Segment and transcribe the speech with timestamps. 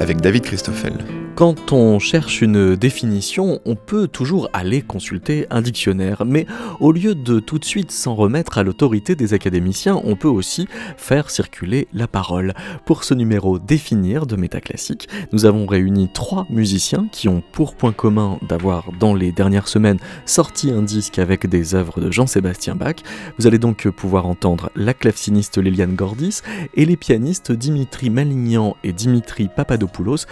[0.00, 0.94] avec David Christoffel.
[1.38, 6.46] Quand on cherche une définition, on peut toujours aller consulter un dictionnaire, mais
[6.80, 10.66] au lieu de tout de suite s'en remettre à l'autorité des académiciens, on peut aussi
[10.96, 12.54] faire circuler la parole.
[12.86, 17.92] Pour ce numéro Définir de Métaclassique, nous avons réuni trois musiciens qui ont pour point
[17.92, 22.96] commun d'avoir dans les dernières semaines sorti un disque avec des œuvres de Jean-Sébastien Bach.
[23.38, 26.40] Vous allez donc pouvoir entendre la claveciniste Liliane Gordis
[26.74, 29.48] et les pianistes Dimitri Malignan et Dimitri
[29.88, 30.26] Papadopoulos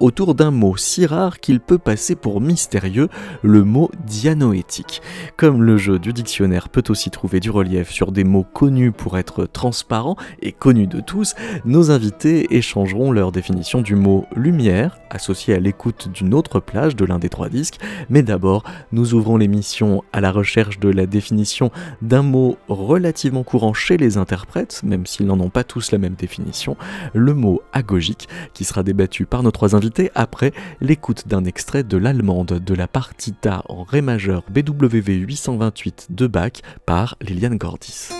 [0.00, 3.08] autour d'un mot si rare qu'il peut passer pour mystérieux,
[3.42, 5.02] le mot dianoétique.
[5.36, 9.18] Comme le jeu du dictionnaire peut aussi trouver du relief sur des mots connus pour
[9.18, 15.54] être transparents et connus de tous, nos invités échangeront leur définition du mot lumière, associé
[15.54, 17.78] à l'écoute d'une autre plage de l'un des trois disques.
[18.10, 21.70] Mais d'abord, nous ouvrons l'émission à la recherche de la définition
[22.02, 26.14] d'un mot relativement courant chez les interprètes, même s'ils n'en ont pas tous la même
[26.14, 26.76] définition,
[27.14, 31.96] le mot agogique, qui sera débattu par nos trois invités après l'écoute d'un extrait de
[31.96, 36.52] l'allemande de la partita en Ré majeur BWV 828 de Bach
[36.84, 38.10] par Liliane Gordis.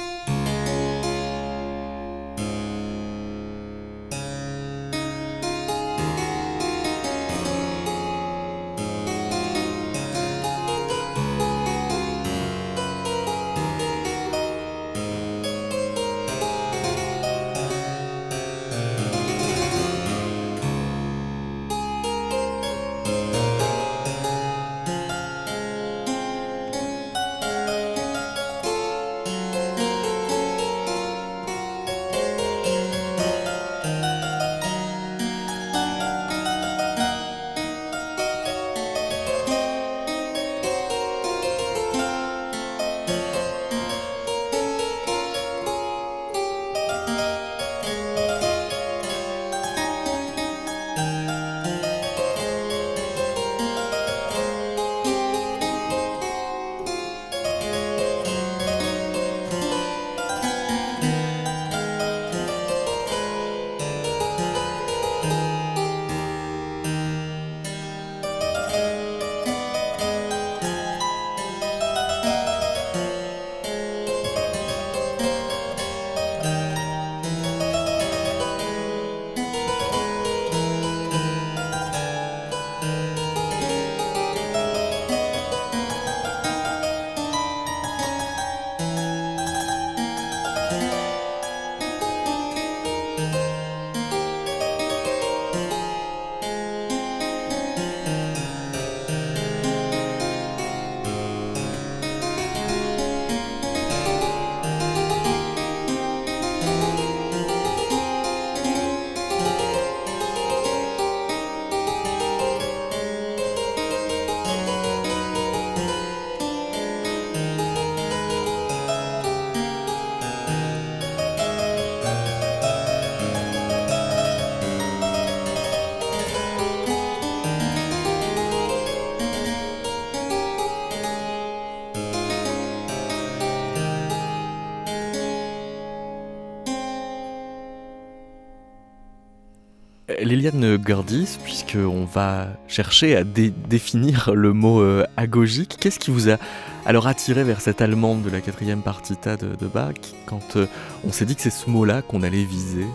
[140.26, 146.36] Liliane Gordis, puisqu'on va chercher à définir le mot euh, agogique, qu'est-ce qui vous a
[146.84, 149.94] alors attiré vers cette allemande de la quatrième partita de, Bach
[150.26, 150.66] quand euh,
[151.06, 152.86] on s'est dit que c'est ce mot-là qu'on allait viser?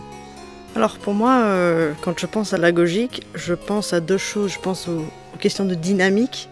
[0.76, 4.52] Alors pour moi, euh, quand je pense à l'agogique, je pense à deux choses.
[4.52, 5.04] Je pense aux,
[5.40, 6.50] questions de dynamique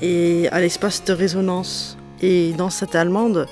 [0.00, 1.96] et à l'espace de résonance.
[2.20, 3.46] Et dans cette allemande,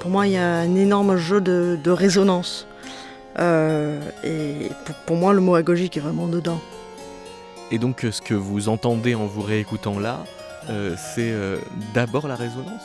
[0.00, 2.66] pour moi, il y a un énorme jeu de résonance.
[3.38, 4.70] Euh, et
[5.04, 6.60] pour, moi, le mot agogique est vraiment dedans.
[7.70, 10.24] Et donc, euh, ce que vous entendez en vous réécoutant là,
[10.70, 11.32] euh, c'est
[11.94, 12.82] d'abord la résonance?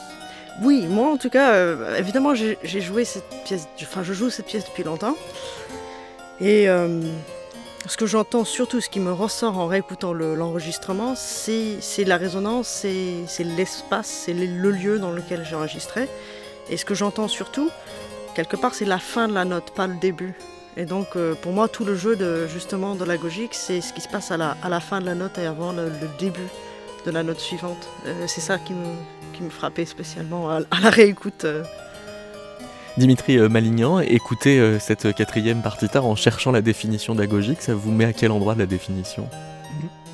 [0.61, 4.65] Oui, moi en tout cas, évidemment, j'ai joué cette pièce, enfin, je joue cette pièce
[4.65, 5.15] depuis longtemps.
[6.41, 6.67] Et
[7.87, 13.43] ce que j'entends surtout, ce qui me ressort en réécoutant l'enregistrement, c'est la résonance, c'est
[13.43, 16.09] l'espace, c'est le lieu dans lequel j'ai enregistré.
[16.69, 17.69] Et ce que j'entends surtout,
[18.35, 20.35] quelque part, c'est la fin de la note, pas le début.
[20.77, 23.91] Et donc, euh, pour moi, tout le jeu de, justement de la gogique, c'est ce
[23.91, 26.47] qui se passe à la, à la, fin de la note et avant le, début
[27.05, 27.89] de la note suivante.
[28.05, 28.85] Euh, c'est ça qui me,
[29.33, 31.43] qui me frappait spécialement à, la réécoute.
[31.43, 31.63] Euh.
[32.97, 38.11] Dimitri Malignan, écoutez cette quatrième partita en cherchant la définition d'agogique, ça vous met à
[38.11, 39.29] quel endroit de la définition?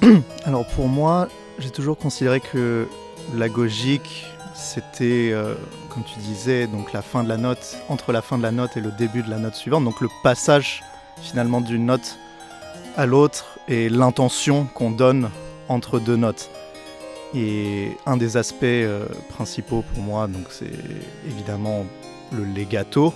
[0.45, 1.27] Alors pour moi,
[1.57, 2.87] j'ai toujours considéré que
[3.35, 4.27] l'agogique,
[4.57, 5.53] c'était, euh,
[5.89, 8.75] comme tu disais, donc la fin de la note, entre la fin de la note
[8.75, 10.83] et le début de la note suivante, donc le passage
[11.21, 12.17] finalement d'une note
[12.97, 15.29] à l'autre et l'intention qu'on donne
[15.69, 16.49] entre deux notes.
[17.35, 20.71] Et un des aspects euh, principaux pour moi, donc c'est
[21.27, 21.85] évidemment
[22.31, 23.13] le legato,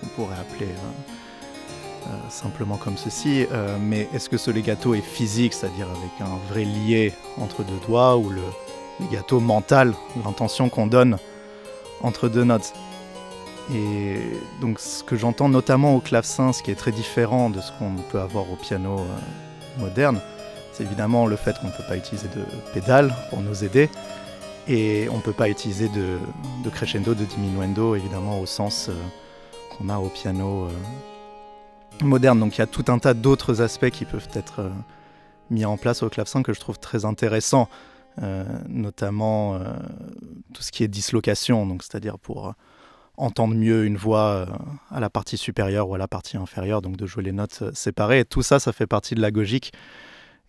[0.00, 3.46] qu'on pourrait appeler euh, euh, simplement comme ceci.
[3.80, 8.16] mais est-ce que ce legato est physique, c'est-à-dire avec un vrai lié entre deux doigts,
[8.16, 8.42] ou le
[9.00, 9.94] legato mental,
[10.24, 11.18] l'intention qu'on donne
[12.02, 12.72] entre deux notes
[13.74, 14.20] Et
[14.60, 17.94] donc ce que j'entends notamment au clavecin, ce qui est très différent de ce qu'on
[18.10, 19.06] peut avoir au piano
[19.78, 20.20] moderne,
[20.72, 23.88] c'est évidemment le fait qu'on ne peut pas utiliser de pédale pour nous aider.
[24.68, 28.92] Et on ne peut pas utiliser de, crescendo, de diminuendo, évidemment, au sens euh,
[29.70, 32.38] qu'on a au piano euh, moderne.
[32.38, 34.70] Donc il y a tout un tas d'autres aspects qui peuvent être euh,
[35.50, 37.68] mis en place au clavecin que je trouve très intéressants,
[38.68, 39.58] notamment
[40.52, 42.54] tout ce qui est dislocation, donc c'est-à-dire pour
[43.16, 44.46] entendre mieux une voix
[44.90, 48.24] à la partie supérieure ou à la partie inférieure, donc de jouer les notes séparées.
[48.24, 49.72] Tout ça, ça fait partie de la gogique.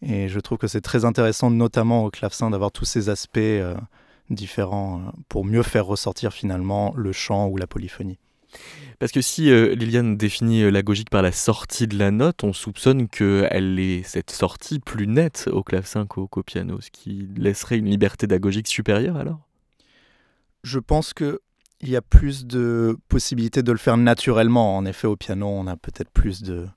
[0.01, 3.75] Et je trouve que c'est très intéressant, notamment au clavecin, d'avoir tous ces aspects euh,
[4.29, 8.17] différents euh, pour mieux faire ressortir finalement le chant ou la polyphonie.
[8.99, 12.53] Parce que si euh, Liliane définit la gogique par la sortie de la note, on
[12.53, 17.89] soupçonne qu'elle est cette sortie plus nette au clavecin qu'au piano, ce qui laisserait une
[17.89, 19.39] liberté d'agogique supérieure alors?
[20.63, 21.39] Je pense qu'il
[21.81, 24.77] y a plus de possibilités de le faire naturellement.
[24.77, 26.67] En effet, au piano, on a peut-être plus de,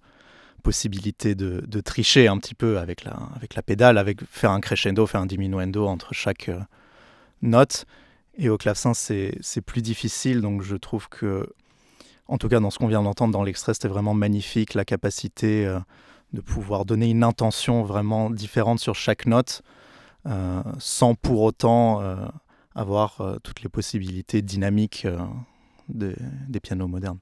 [0.65, 5.07] possibilité de, tricher un petit peu avec la, avec la pédale, avec faire un crescendo,
[5.07, 6.59] faire un diminuendo entre chaque euh,
[7.43, 7.85] note.
[8.37, 11.49] Et au clavecin, c'est plus difficile, donc je trouve que,
[12.29, 15.67] en tout cas dans ce qu'on vient d'entendre dans l'extrait, c'était vraiment magnifique, la capacité
[15.67, 15.79] euh,
[16.33, 19.63] de pouvoir donner une intention vraiment différente sur chaque note,
[20.27, 22.03] euh, sans pour autant
[22.75, 25.07] avoir toutes les possibilités dynamiques
[25.89, 27.19] des pianos modernes.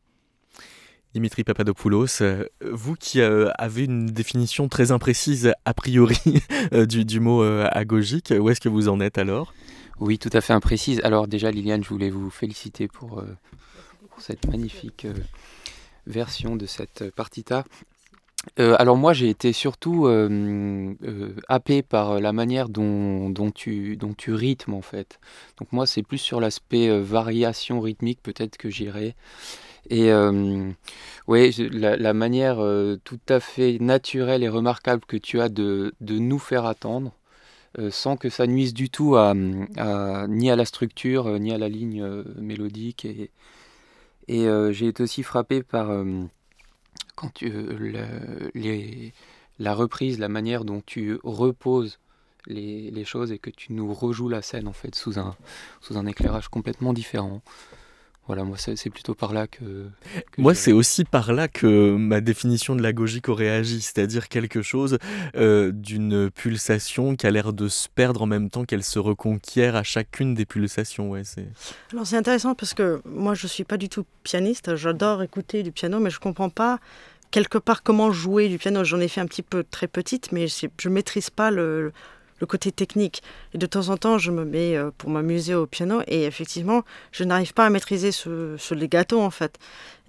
[1.14, 6.16] Dimitri Papadopoulos, euh, vous qui euh, avez une définition très imprécise a priori
[6.72, 9.52] euh, du, mot agogique, où est-ce que vous en êtes alors?
[10.00, 11.00] Oui, tout à fait imprécise.
[11.04, 13.22] Alors déjà Liliane, je voulais vous féliciter pour,
[14.18, 15.06] cette magnifique
[16.06, 17.64] version de cette partita.
[18.56, 20.08] alors moi j'ai été surtout
[21.48, 25.20] happé par la manière dont, tu, dont tu rythmes en fait.
[25.58, 29.14] Donc moi c'est plus sur l'aspect variation rythmique peut-être que j'irai.
[29.90, 30.70] Et euh,
[31.26, 36.18] oui, la, manière euh, tout à fait naturelle et remarquable que tu as de, de
[36.18, 37.12] nous faire attendre,
[37.78, 41.68] euh, sans que ça nuise du tout à, ni à la structure, ni à la
[41.68, 42.04] ligne
[42.36, 43.04] mélodique.
[43.04, 43.30] Et,
[44.28, 45.90] et j'ai été aussi frappé par
[47.14, 48.06] quand tu, la,
[48.54, 49.12] les,
[49.58, 51.98] la reprise, la manière dont tu reposes
[52.46, 55.36] les, les, choses et que tu nous rejoues la scène en fait sous un,
[55.80, 57.42] sous un éclairage complètement différent.
[58.28, 59.88] Voilà, moi c'est plutôt par là que...
[60.38, 64.62] moi c'est aussi par là que ma définition de la gogique aurait agi, c'est-à-dire quelque
[64.62, 64.98] chose
[65.34, 69.74] euh, d'une pulsation qui a l'air de se perdre en même temps qu'elle se reconquiert
[69.74, 71.10] à chacune des pulsations.
[71.10, 71.22] Ouais,
[71.92, 75.72] Alors c'est intéressant parce que moi je suis pas du tout pianiste, j'adore écouter du
[75.72, 76.78] piano mais je comprends pas
[77.32, 78.84] quelque part comment jouer du piano.
[78.84, 81.92] J'en ai fait un petit peu très petite mais je maîtrise pas le
[82.42, 83.22] le côté technique.
[83.54, 86.82] Et de temps en temps, je me mets euh, pour m'amuser au piano et effectivement,
[87.12, 89.58] je n'arrive pas à maîtriser ce, ce legato en fait.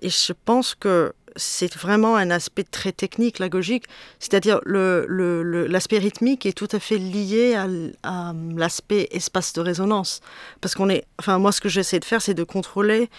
[0.02, 3.86] Et je pense que c'est vraiment un aspect très technique, la gogique,
[4.20, 7.56] c'est-à-dire l'aspect le, le, rythmique est tout à fait lié
[8.04, 10.22] à, l'aspect espace de résonance.
[10.60, 13.12] Parce qu'on est, enfin moi ce que j'essaie de faire, c'est de contrôler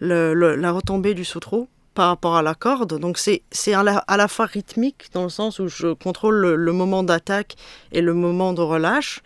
[0.00, 2.98] la retombée du sautreau par rapport à la corde.
[2.98, 3.42] Donc c'est
[3.74, 7.56] à la, à la fois rythmique dans le sens où je contrôle le, moment d'attaque
[7.92, 9.20] et le moment de relâche.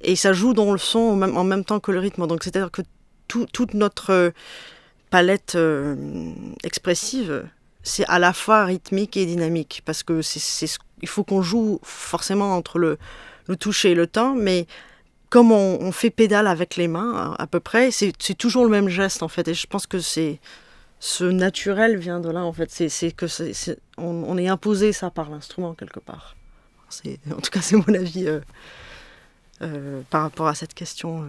[0.00, 2.26] Et ça joue dans le son en même, temps que le rythme.
[2.26, 2.82] Donc c'est-à-dire que
[3.28, 4.32] toute notre
[5.10, 5.96] palette euh,
[6.62, 7.48] expressive,
[7.82, 9.82] c'est à la fois rythmique et dynamique.
[9.84, 10.68] Parce que c'est
[11.02, 12.98] il faut qu'on joue forcément entre le,
[13.46, 14.66] le toucher et le temps, mais
[15.28, 18.88] comme on, on, fait pédale avec les mains à peu près, c'est toujours le même
[18.88, 19.48] geste en fait.
[19.48, 20.38] Et je pense que c'est
[21.04, 22.70] ce naturel vient de là en fait.
[22.70, 26.34] C'est que c'est on, est imposé ça par l'instrument quelque part.
[27.30, 28.40] En tout cas, c'est mon avis euh,
[29.60, 31.24] euh, par rapport à cette question.
[31.24, 31.26] Euh.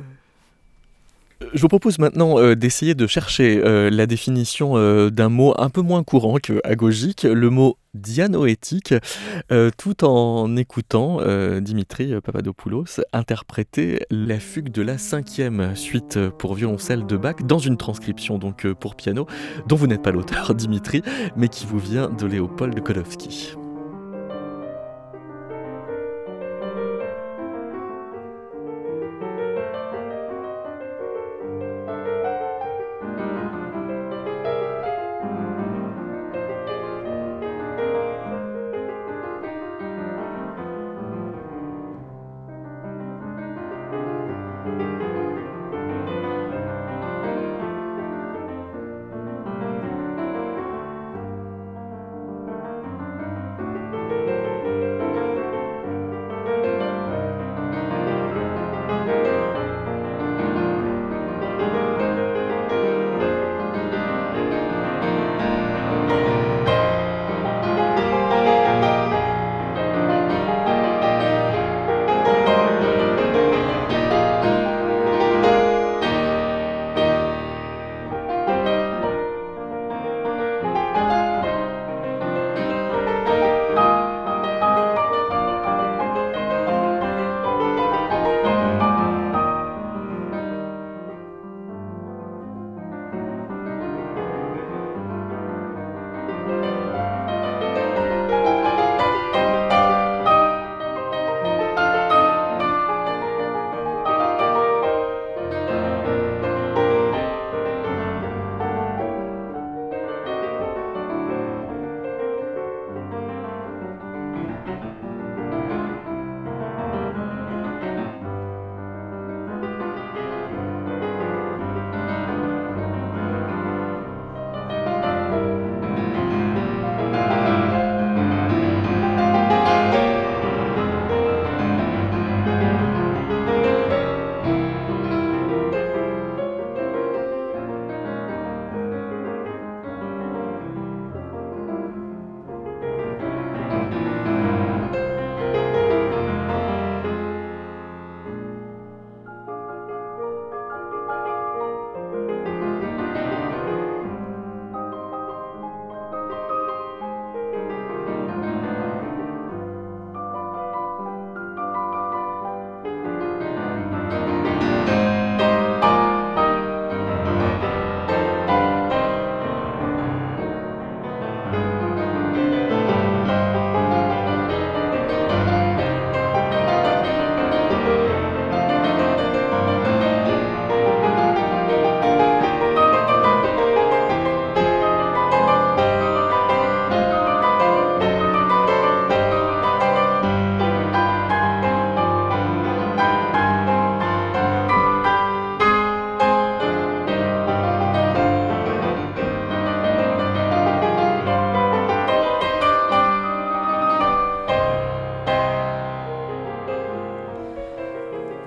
[1.54, 5.70] Je vous propose maintenant euh, d'essayer de chercher euh, la définition euh, d'un mot un
[5.70, 8.94] peu moins courant que agogique, le mot dianoétique,
[9.78, 11.22] tout en écoutant
[11.62, 17.78] Dimitri Papadopoulos interpréter la fugue de la cinquième suite pour violoncelle de Bach dans une
[17.78, 19.28] transcription donc pour piano
[19.68, 21.04] dont vous n'êtes pas l'auteur Dimitri,
[21.38, 23.56] mais qui vous vient de Léopold Kolowski.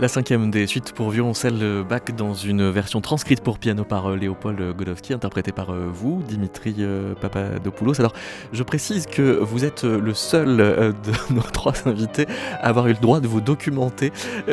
[0.09, 4.75] La cinquième des suites pour violoncelle Bach dans une version transcrite pour piano par Léopold
[4.75, 6.77] Godowski, interprétée par vous, Dimitri
[7.21, 8.01] Papadopoulos.
[8.01, 8.15] Alors,
[8.55, 12.25] je précise que vous êtes le seul de nos trois invités
[12.55, 14.11] à avoir eu le droit de vous documenter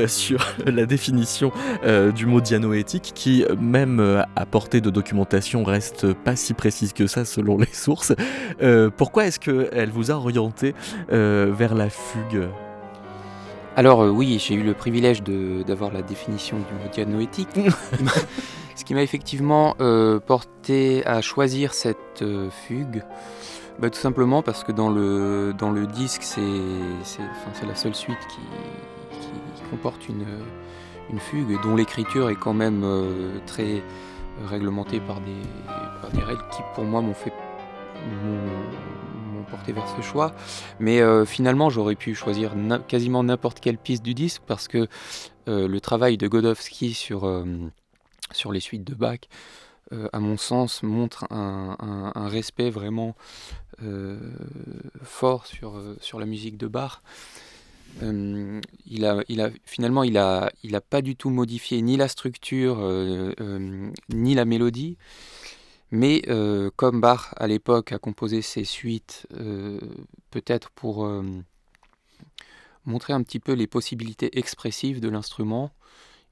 [0.08, 1.54] sur la définition
[2.14, 7.24] du mot dianoétique, qui, même à portée de documentation, reste pas si précise que ça
[7.24, 8.12] selon les sources.
[8.98, 10.76] pourquoi est-ce qu'elle vous a orienté
[11.08, 12.50] vers la fugue?
[13.76, 17.50] Alors euh, oui, j'ai eu le privilège d'avoir la définition du mot dianoétique,
[18.76, 23.04] ce qui m'a effectivement euh, porté à choisir cette euh, fugue,
[23.80, 26.40] bah, tout simplement parce que dans le, dans le disque, c'est
[27.68, 28.40] la seule suite qui,
[29.72, 30.26] comporte une,
[31.12, 32.86] une, fugue, dont l'écriture est quand même
[33.48, 33.82] très
[34.46, 35.42] réglementée par des,
[36.02, 37.34] par des règles qui pour moi m'ont fait
[39.46, 40.34] porté vers ce choix.
[40.80, 42.54] Mais euh, finalement, j'aurais pu choisir
[42.88, 44.88] quasiment n'importe quelle piste du disque parce que
[45.48, 47.46] euh, le travail de Godowski sur, euh,
[48.32, 49.20] sur les suites de Bach,
[50.14, 53.16] à mon sens, montre un, respect vraiment
[55.04, 57.04] fort sur, sur la musique de Bach.
[58.02, 62.08] il a, il a, finalement, il n'a il a pas du tout modifié ni la
[62.08, 62.80] structure
[64.10, 64.98] ni la mélodie.
[65.96, 69.80] Mais euh, comme Bach à l'époque a composé ses suites, euh,
[70.30, 71.24] peut-être pour euh,
[72.84, 75.72] montrer un petit peu les possibilités expressives de l'instrument,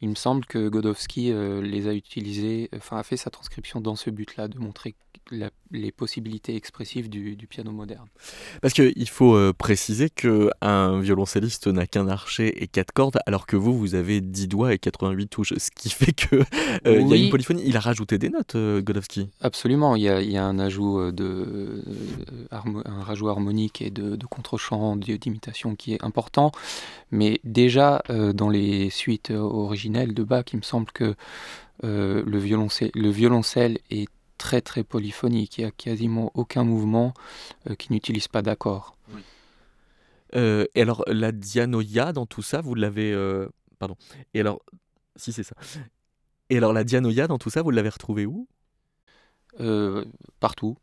[0.02, 4.10] il me semble que Godowski les a utilisés, enfin a fait sa transcription dans ce
[4.10, 4.96] but-là, de montrer
[5.32, 8.08] les possibilités expressives du, piano moderne.
[8.62, 13.56] Parce qu'il faut euh, préciser qu'un violoncelliste n'a qu'un archet et quatre cordes, alors que
[13.56, 16.46] vous, vous avez 10 doigts et 88 touches, ce qui fait qu'il
[16.88, 17.64] euh, y a une polyphonie.
[17.66, 19.30] Il a rajouté des notes, euh, Godowski.
[19.42, 21.84] Absolument, il y, a, un ajout de
[22.52, 26.52] un rajout harmonique et de, de contre-champ, d'imitation qui est important,
[27.12, 31.16] mais déjà dans les suites originelles de Bach, il me semble que
[31.82, 34.08] le, violoncelle, le violoncelle est
[34.44, 35.58] très très polyphonique.
[35.58, 37.14] Il n'y a quasiment aucun mouvement
[37.70, 38.98] euh, qui n'utilise pas d'accord.
[40.36, 43.14] Euh, et alors, la dianoïa dans tout ça, vous l'avez.
[43.14, 43.48] Euh,
[43.80, 43.96] pardon.
[44.34, 44.60] Et alors,
[45.16, 45.56] si c'est ça.
[46.50, 48.48] Et alors, la dianoïa dans tout ça, vous l'avez retrouvée où?
[50.42, 50.76] Partout.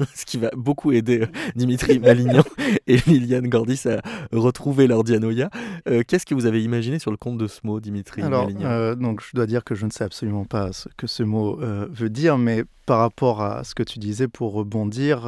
[0.14, 2.44] ce qui va beaucoup aider euh, Dimitri Malignan
[2.86, 4.00] et Liliane Gordis à
[4.32, 5.50] retrouver leur Dianoia.
[5.88, 8.94] Euh, qu'est-ce que vous avez imaginé sur le compte de ce mot, Dimitri Alors, euh,
[8.94, 12.10] donc, je dois dire que je ne sais absolument pas ce que ce mot veut
[12.10, 15.22] dire, mais par rapport à ce que tu disais, pour rebondir,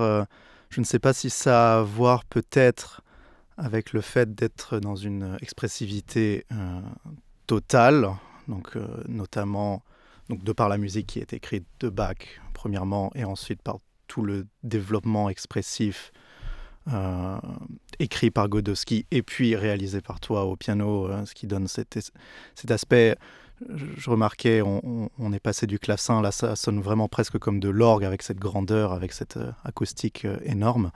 [0.71, 3.02] je ne sais pas si ça a à voir peut-être
[3.57, 6.47] avec le fait d'être dans une expressivité
[7.47, 8.09] totale,
[8.49, 8.76] donc
[9.09, 9.83] notamment
[10.29, 12.17] donc de par la musique qui est écrite de Bach
[12.55, 13.79] premièrement et ensuite par
[14.12, 16.12] tout le développement expressif
[16.92, 17.38] euh,
[17.99, 21.97] écrit par Godowski et puis réalisé par toi au piano, euh, ce qui donne cet,
[22.69, 23.16] aspect.
[23.71, 28.04] Je, remarquais, on, est passé du clavecin, là ça sonne vraiment presque comme de l'orgue
[28.04, 30.90] avec cette grandeur, avec cette euh, acoustique énorme.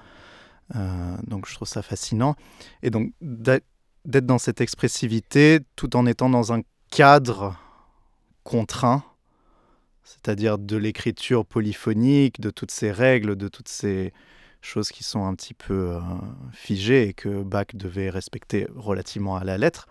[1.26, 2.35] donc je trouve ça fascinant.
[2.82, 7.56] Et donc d'être dans cette expressivité tout en étant dans un cadre
[8.44, 9.04] contraint
[10.07, 14.13] c'est-à-dire de l'écriture polyphonique, de toutes ces règles, de toutes ces
[14.63, 16.01] choses qui sont un petit peu euh,
[16.53, 19.89] figées et que Bach devait respecter relativement à la lettre.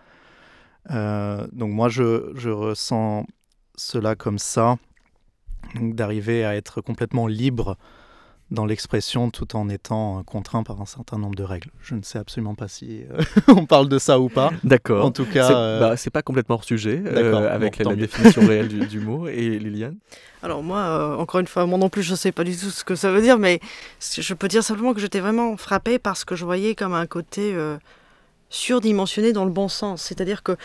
[0.90, 3.26] Euh, donc moi, je, je, ressens
[3.76, 4.78] cela comme ça,
[5.74, 7.76] d'arriver à être complètement libre
[8.50, 11.70] dans l'expression tout en étant contraint par un certain nombre de règles.
[11.80, 14.50] Je ne sais absolument pas si euh, on parle de ça ou pas.
[14.62, 15.04] D'accord.
[15.04, 18.86] En tout cas, c'est, euh, bah, pas complètement hors sujet euh, avec la, définition réelle
[18.86, 19.26] du, mot.
[19.26, 19.96] Et Liliane?
[20.42, 22.84] Alors moi, encore une fois, moi non plus, je ne sais pas du tout ce
[22.84, 23.60] que ça veut dire, mais
[24.00, 27.56] je peux dire simplement que j'étais vraiment frappée parce que je voyais comme un côté
[28.48, 30.02] surdimensionné dans le bon sens.
[30.02, 30.56] C'est-à-dire que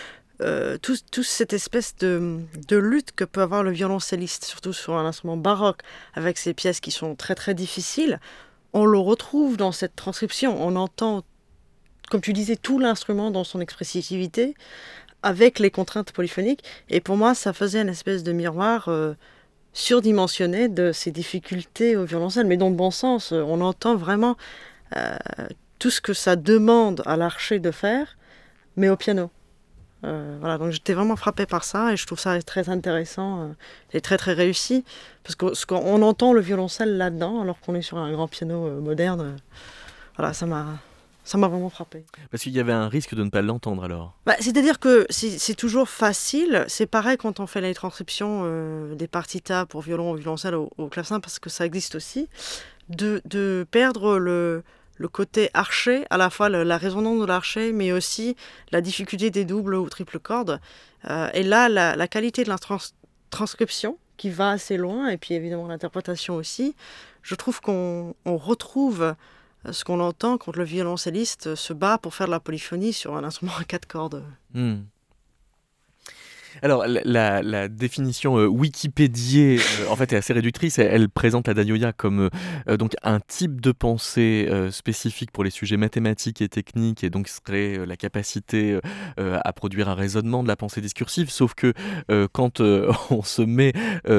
[0.42, 5.38] euh, toute cette espèce de, lutte que peut avoir le violoncelliste, surtout sur un instrument
[5.38, 5.82] baroque,
[6.14, 8.20] avec ces pièces qui sont très très difficiles,
[8.74, 10.56] on le retrouve dans cette transcription.
[10.60, 11.24] On entend,
[12.10, 14.56] comme tu disais, tout l'instrument dans son expressivité,
[15.24, 16.64] avec les contraintes polyphoniques.
[16.90, 19.14] Et pour moi, ça faisait une espèce de miroir euh,
[19.74, 23.32] surdimensionné de ces difficultés au violoncelle, mais dans le bon sens.
[23.32, 24.38] On entend vraiment
[24.96, 25.16] euh,
[25.80, 28.18] tout ce que ça demande à l'archer de faire,
[28.76, 29.30] mais au piano.
[30.04, 33.48] Euh, voilà, donc j'étais vraiment frappée par ça et je trouve ça très intéressant euh,
[33.94, 34.84] et très très réussi
[35.24, 39.38] parce qu'on entend le violoncelle là-dedans alors qu'on est sur un grand piano euh, moderne.
[40.18, 40.80] voilà, ça m'a
[41.24, 42.04] ça m'a vraiment frappé.
[42.32, 44.18] Parce qu'il y avait un risque de ne pas l'entendre alors.
[44.26, 46.66] Bah, C'est-à-dire que c'est toujours facile.
[46.68, 50.88] C'est pareil quand on fait les transcriptions des partitas pour violon ou violoncelle au, au,
[50.88, 52.28] clavecin parce que ça existe aussi
[52.90, 54.64] de, de perdre le
[55.02, 58.36] le côté archer, à la fois la résonance de l'archer, mais aussi
[58.72, 60.62] la difficulté des doubles ou triples cordes.
[61.10, 62.58] Euh, et là, la, qualité de la
[63.32, 66.76] transcription, qui va assez loin, et puis évidemment l'interprétation aussi,
[67.24, 69.16] je trouve qu'on retrouve
[69.66, 73.16] euh, ce qu'on entend quand le violoncelliste se bat pour faire de la polyphonie sur
[73.16, 74.24] un instrument à quatre cordes.
[74.54, 74.82] Hmm.
[76.62, 80.80] Alors, la, définition euh, euh, en fait, est assez réductrice.
[80.80, 82.30] Elle, présente la Dayoya comme
[82.68, 87.28] euh, donc un type de pensée spécifique pour les sujets mathématiques et techniques, et donc
[87.28, 88.80] serait la capacité
[89.18, 91.30] à produire un raisonnement de la pensée discursive.
[91.30, 91.74] Sauf que
[92.32, 92.62] quand
[93.10, 93.74] on se met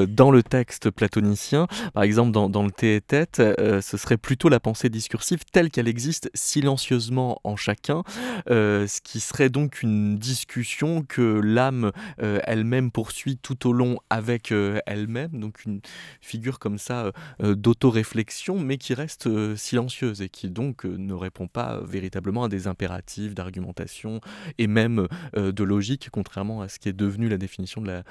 [0.07, 4.49] dans le texte platonicien, par exemple dans, dans le thé et tête, ce serait plutôt
[4.49, 8.03] la pensée discursive telle qu'elle existe silencieusement en chacun,
[8.47, 11.91] ce qui serait donc une discussion que l'âme
[12.23, 15.81] euh, elle-même poursuit tout au long avec euh, elle-même, donc une
[16.21, 21.81] figure comme ça euh, d'auto-réflexion, mais qui reste silencieuse et qui donc ne répond pas
[21.83, 24.21] véritablement à des impératifs d'argumentation
[24.57, 28.03] et même de logique, contrairement à ce qui est devenu la définition de la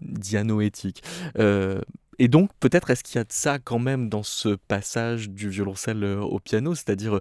[0.00, 1.02] dianoéthique.
[2.20, 5.48] Et donc, peut-être est-ce qu'il y a de ça quand même dans ce passage du
[5.48, 7.20] violoncelle euh, au piano, c'est-à-dire euh,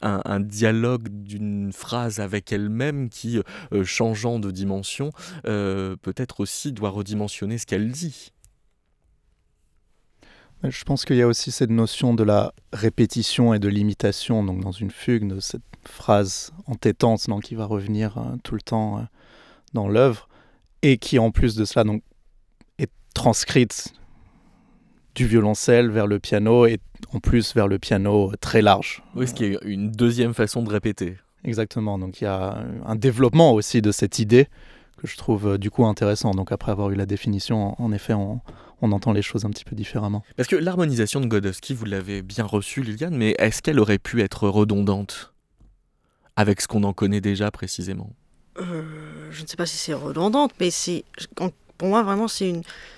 [0.00, 3.40] un, dialogue d'une phrase avec elle-même qui,
[3.72, 5.10] euh, changeant de dimension,
[5.44, 8.32] peut-être aussi doit redimensionner ce qu'elle dit.
[10.64, 14.60] Je pense qu'il y a aussi cette notion de la répétition et de l'imitation, donc
[14.60, 19.06] dans une fugue, de cette phrase entêtante qui va revenir tout le temps
[19.74, 20.28] dans l'œuvre,
[20.82, 22.02] et qui en plus de cela donc,
[22.78, 23.92] est transcrite
[25.18, 26.78] du violoncelle vers le piano et
[27.12, 29.02] en plus vers le piano très large.
[29.16, 31.16] Oui, ce qui est une deuxième façon de répéter.
[31.42, 34.46] Exactement, donc il y a un développement aussi de cette idée
[34.96, 36.30] que je trouve euh, du coup intéressant.
[36.30, 38.40] Donc après avoir eu la définition, en effet, on,
[38.80, 40.22] entend les choses un petit peu différemment.
[40.36, 44.22] Parce que l'harmonisation de Godowski, vous l'avez bien reçue, Liliane, mais est-ce qu'elle aurait pu
[44.22, 45.32] être redondante
[46.36, 48.10] avec ce qu'on en connaît déjà précisément?
[48.60, 48.82] Euh,
[49.32, 51.04] Je ne sais pas si c'est redondante, mais c'est
[51.76, 52.97] pour moi vraiment c'est une euh,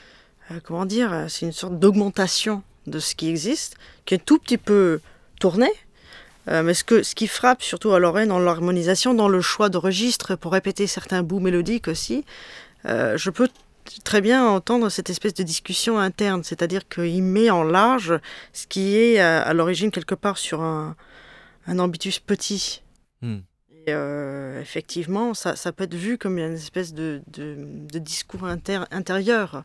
[0.64, 4.58] comment dire, euh, c'est une sorte d'augmentation de ce qui existe, qui est tout petit
[4.58, 5.00] peu
[5.38, 5.68] tourné.
[6.48, 9.68] Euh, mais ce, que, ce qui frappe surtout à l'oreille dans l'harmonisation, dans le choix
[9.68, 12.24] de registre pour répéter certains bouts mélodiques aussi,
[12.84, 13.48] je peux
[14.04, 18.18] très bien entendre cette espèce de discussion interne, c'est-à-dire qu'il met en large
[18.54, 20.96] ce qui est à, l'origine quelque part sur un,
[21.66, 22.82] un ambitus petit.
[23.20, 23.40] Hmm.
[23.92, 29.64] Euh, effectivement, ça, peut être vu comme une espèce de, discours intérieur.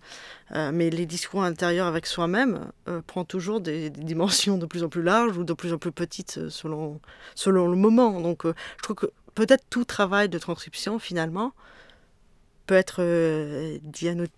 [0.54, 4.90] Euh, mais les discours intérieurs avec soi-même euh, prend toujours des, dimensions de plus en
[4.90, 7.00] plus larges ou de plus en plus petites selon,
[7.34, 8.22] selon le moment.
[8.22, 11.54] Donc je trouve que peut-être tout travail de transcription, finalement,
[12.68, 13.02] peut être
[13.84, 14.32] dianotique,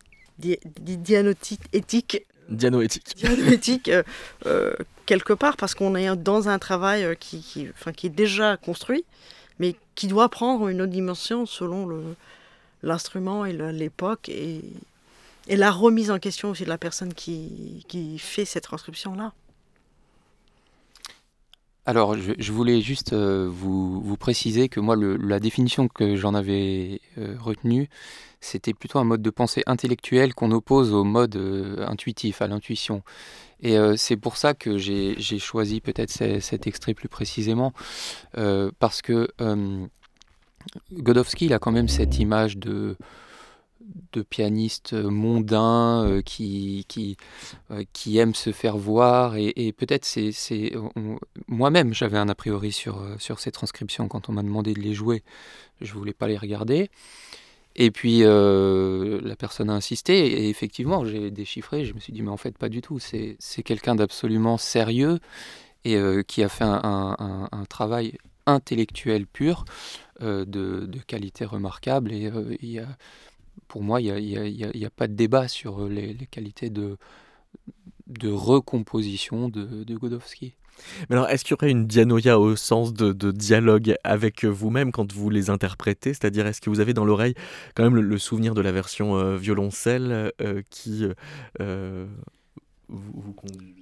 [1.74, 2.26] éthique.
[2.50, 3.92] Dianoéthique.
[5.06, 9.04] quelque part, parce qu'on est dans un travail qui, qui, qui est déjà construit
[9.60, 12.16] mais qui doit prendre une autre dimension selon
[12.84, 14.62] l'instrument et l'époque et,
[15.48, 19.34] et, la remise en question aussi de la personne qui, qui fait cette transcription-là.
[21.88, 27.38] Alors, je, voulais juste euh, vous, préciser que moi, la définition que j'en avais euh,
[27.40, 27.88] retenue,
[28.42, 33.04] c'était plutôt un mode de pensée intellectuel qu'on oppose au mode euh, intuitif, à l'intuition.
[33.62, 37.74] Et c'est pour ça que j'ai choisi peut-être cet extrait plus précisément,
[38.78, 39.28] parce que
[40.94, 42.98] Godowski, a quand même cette image de,
[44.12, 47.18] de pianiste mondain qui, qui,
[47.94, 49.36] qui, aime se faire voir.
[49.38, 50.74] Et, peut-être c'est...
[51.48, 54.94] Moi-même, j'avais un a priori sur, sur ces transcriptions quand on m'a demandé de les
[54.94, 55.24] jouer.
[55.82, 56.90] Je voulais pas les regarder.
[57.78, 62.24] Et puis euh, la personne a insisté et effectivement j'ai déchiffré, je me suis dit
[62.24, 65.20] mais en fait pas du tout, c'est quelqu'un d'absolument sérieux
[65.86, 69.66] et euh, qui a fait un, travail intellectuel pur
[70.24, 72.88] euh, de, qualité remarquable et il
[73.68, 76.98] pour moi il n'y a, pas de débat sur les, qualités de,
[78.08, 80.54] de recomposition de, de Godowski.
[81.10, 85.12] Mais alors, est-ce qu'il y aurait une dianoïa au sens de, dialogue avec vous-même quand
[85.12, 86.14] vous les interprétez?
[86.14, 87.34] C'est-à-dire, est-ce que vous avez dans l'oreille
[87.76, 91.06] quand même le, souvenir de la version euh, violoncelle euh, qui
[91.62, 92.06] euh,
[92.90, 93.76] vous, conduit?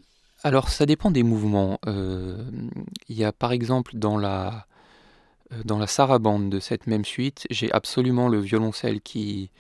[0.44, 1.80] Alors, ça dépend des mouvements.
[1.86, 2.70] Il
[3.16, 4.68] y a par exemple dans la,
[5.64, 9.52] dans la sarabande de cette même suite, j'ai absolument le violoncelle qui,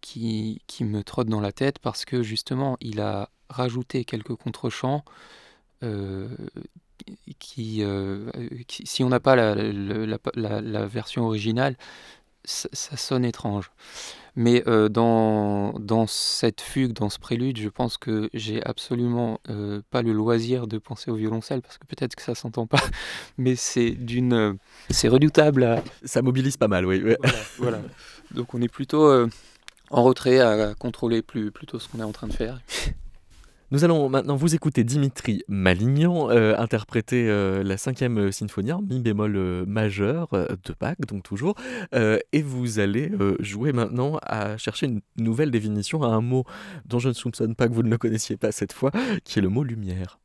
[0.00, 5.04] qui, qui me trotte dans la tête parce que justement, il a rajouté quelques contrechants
[5.82, 6.28] euh,
[7.38, 8.30] qui, euh,
[8.66, 11.76] qui, si on n'a pas la, version originale,
[12.44, 13.70] ça, sonne étrange.
[14.36, 19.80] Mais euh, dans, dans cette fugue, dans ce prélude, je pense que j'ai absolument euh,
[19.90, 22.82] pas le loisir de penser au violoncelle, parce que peut-être que ça s'entend pas,
[23.38, 24.58] mais c'est d'une,
[24.90, 25.82] c'est redoutable.
[26.04, 27.14] Ça mobilise pas mal, oui.
[27.58, 27.80] Voilà,
[28.32, 29.28] Donc on est plutôt euh,
[29.90, 32.60] en retrait à contrôler plus, plutôt ce qu'on est en train de faire.
[33.74, 38.80] Nous allons maintenant vous écouter Dimitri Malignan euh, interpréter euh, la cinquième euh, symphonie en
[38.80, 41.56] mi bémol majeur de Bach, donc toujours,
[41.92, 43.10] et vous allez
[43.40, 46.44] jouer maintenant à chercher une nouvelle définition à un mot
[46.86, 48.92] dont je ne soupçonne pas que vous ne le connaissiez pas cette fois,
[49.24, 50.20] qui est le mot lumière.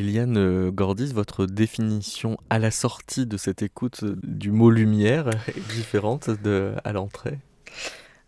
[0.00, 5.28] Liliane euh, Gordis, votre définition à la sortie de cette écoute euh, du mot lumière
[5.48, 7.38] est différente de, à l'entrée?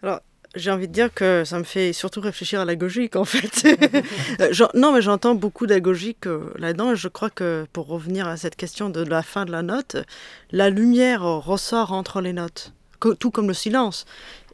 [0.03, 0.21] Alors,
[0.55, 3.67] j'ai envie de dire que ça me fait surtout réfléchir à la gogique, en fait.
[4.41, 8.57] Euh, non, mais j'entends beaucoup d'agogique là-dedans, et je crois que pour revenir à cette
[8.57, 9.97] question de la fin de la note,
[10.51, 12.73] la lumière ressort entre les notes,
[13.19, 14.05] tout comme le silence.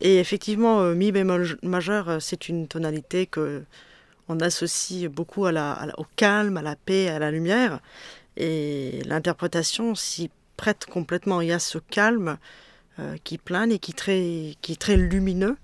[0.01, 3.63] Et effectivement, mi bémol majeur, c'est une tonalité que
[4.29, 7.81] on associe beaucoup à la, au calme, à la paix, à la lumière.
[8.37, 11.41] Et l'interprétation s'y prête complètement.
[11.41, 12.39] Il y a ce calme
[12.99, 15.57] euh, qui plane et qui est très, qui est très lumineux.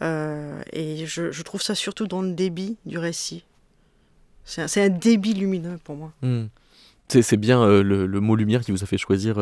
[0.00, 3.44] Euh, et je, trouve ça surtout dans le débit du récit.
[4.44, 6.12] C'est un, un, débit lumineux pour moi.
[6.22, 6.46] Hmm.
[7.08, 9.36] C'est bien euh, le, mot lumière qui vous a fait choisir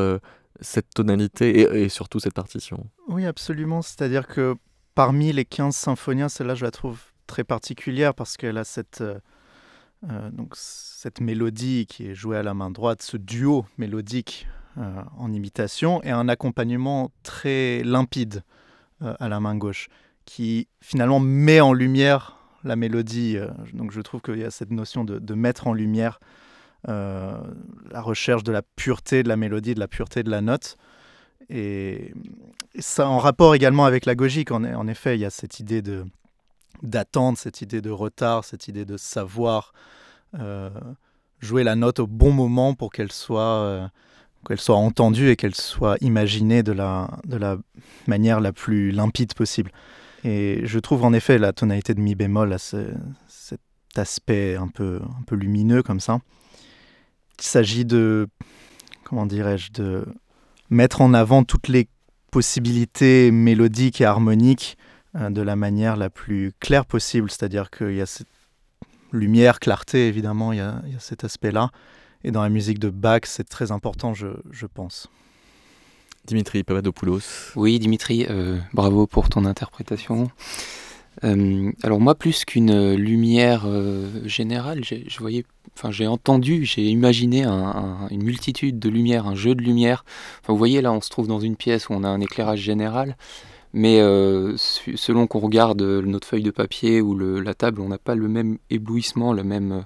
[0.60, 2.84] cette tonalité et, et, surtout cette partition.
[3.08, 3.80] Oui, absolument.
[3.80, 4.56] C'est-à-dire que
[4.94, 7.00] parmi les 15 symphonies, celle-là, je la trouve
[7.31, 12.55] très particulière parce qu'elle a cette, euh, donc cette mélodie qui est jouée à la
[12.55, 14.49] main droite, ce duo mélodique
[15.19, 18.45] en imitation, et un accompagnement très limpide
[19.01, 19.88] à la main gauche,
[20.25, 23.37] qui finalement met en lumière la mélodie.
[23.75, 26.19] donc je trouve qu'il y a cette notion de, mettre en lumière
[26.87, 30.77] la recherche de la pureté de la mélodie, de la pureté de la note.
[31.51, 32.14] Et,
[32.79, 36.07] ça en rapport également avec la gogique, en effet, il y a cette idée de
[36.83, 39.73] d'attente, cette idée de retard, cette idée de savoir
[40.38, 40.71] euh,
[41.40, 43.88] jouer la note au bon moment pour qu'elle soit, euh,
[44.47, 47.57] qu'elle soit entendue et qu'elle soit imaginée de la, de la
[48.07, 49.73] manière la plus limpide possible.
[50.25, 53.61] Et je trouve en effet la tonalité de mi bémol à cet
[53.97, 56.19] aspect un peu, un peu lumineux comme ça.
[57.38, 58.29] Il s'agit de,
[59.05, 60.05] comment dirais-je, de
[60.69, 61.88] mettre en avant toutes les
[62.31, 64.77] possibilités mélodiques et harmoniques
[65.14, 67.31] de la manière la plus claire possible.
[67.31, 68.29] C'est-à-dire qu'il y a cette
[69.12, 71.70] lumière, clarté, évidemment, il y a, cet aspect-là.
[72.23, 75.09] Et dans la musique de Bach, c'est très important, je, pense.
[76.27, 77.20] Dimitri Papadopoulos.
[77.57, 80.31] Oui, Dimitri, euh, bravo pour ton interprétation.
[81.25, 83.66] Euh, alors moi, plus qu'une lumière
[84.27, 85.44] générale, je voyais
[85.77, 90.05] enfin j'ai entendu, j'ai imaginé une multitude de lumières, un jeu de lumières.
[90.42, 92.61] Enfin, vous voyez là, on se trouve dans une pièce où on a un éclairage
[92.61, 93.16] général,
[93.72, 98.14] mais euh, selon qu'on regarde notre feuille de papier ou la table, on n'a pas
[98.14, 99.85] le même éblouissement, le même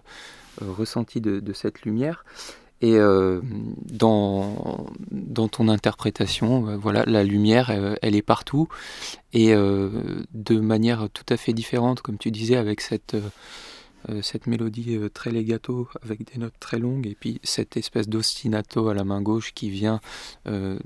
[0.62, 2.24] euh, ressenti de, cette lumière.
[2.80, 3.40] Et euh,
[3.90, 4.86] dans,
[5.48, 7.70] ton interprétation, voilà, la lumière,
[8.02, 8.68] elle est partout
[9.32, 13.16] et de manière tout à fait différente, comme tu disais, avec cette
[14.10, 18.88] euh, mélodie euh, très legato avec des notes très longues et puis cette espèce d'ostinato
[18.88, 20.00] à la main gauche qui vient
[20.46, 20.78] euh,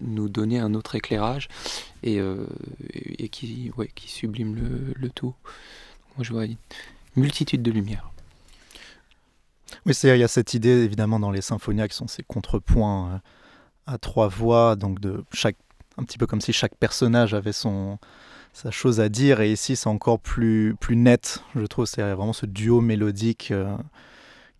[0.00, 1.48] nous donner un autre éclairage
[2.02, 2.20] et,
[3.18, 3.70] et qui,
[4.06, 4.56] sublime
[4.96, 5.34] le, tout.
[6.16, 6.56] Moi je vois une
[7.16, 8.10] multitude de lumières.
[9.86, 13.20] Oui, il y a cette idée évidemment dans les symphonies qui sont ces contrepoints
[13.86, 15.56] à trois voix, donc de chaque,
[15.98, 17.98] un petit peu comme si chaque personnage avait son,
[18.52, 19.40] sa chose à dire.
[19.40, 21.86] Et ici, c'est encore plus, plus net, je trouve.
[21.86, 23.76] C'est vraiment ce duo mélodique euh,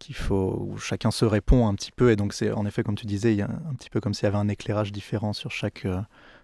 [0.05, 2.11] qu'il faut, où chacun se répond un petit peu.
[2.11, 4.15] Et donc, c'est en effet, comme tu disais, il y a un petit peu comme
[4.15, 6.01] s'il y avait un éclairage différent sur chaque euh,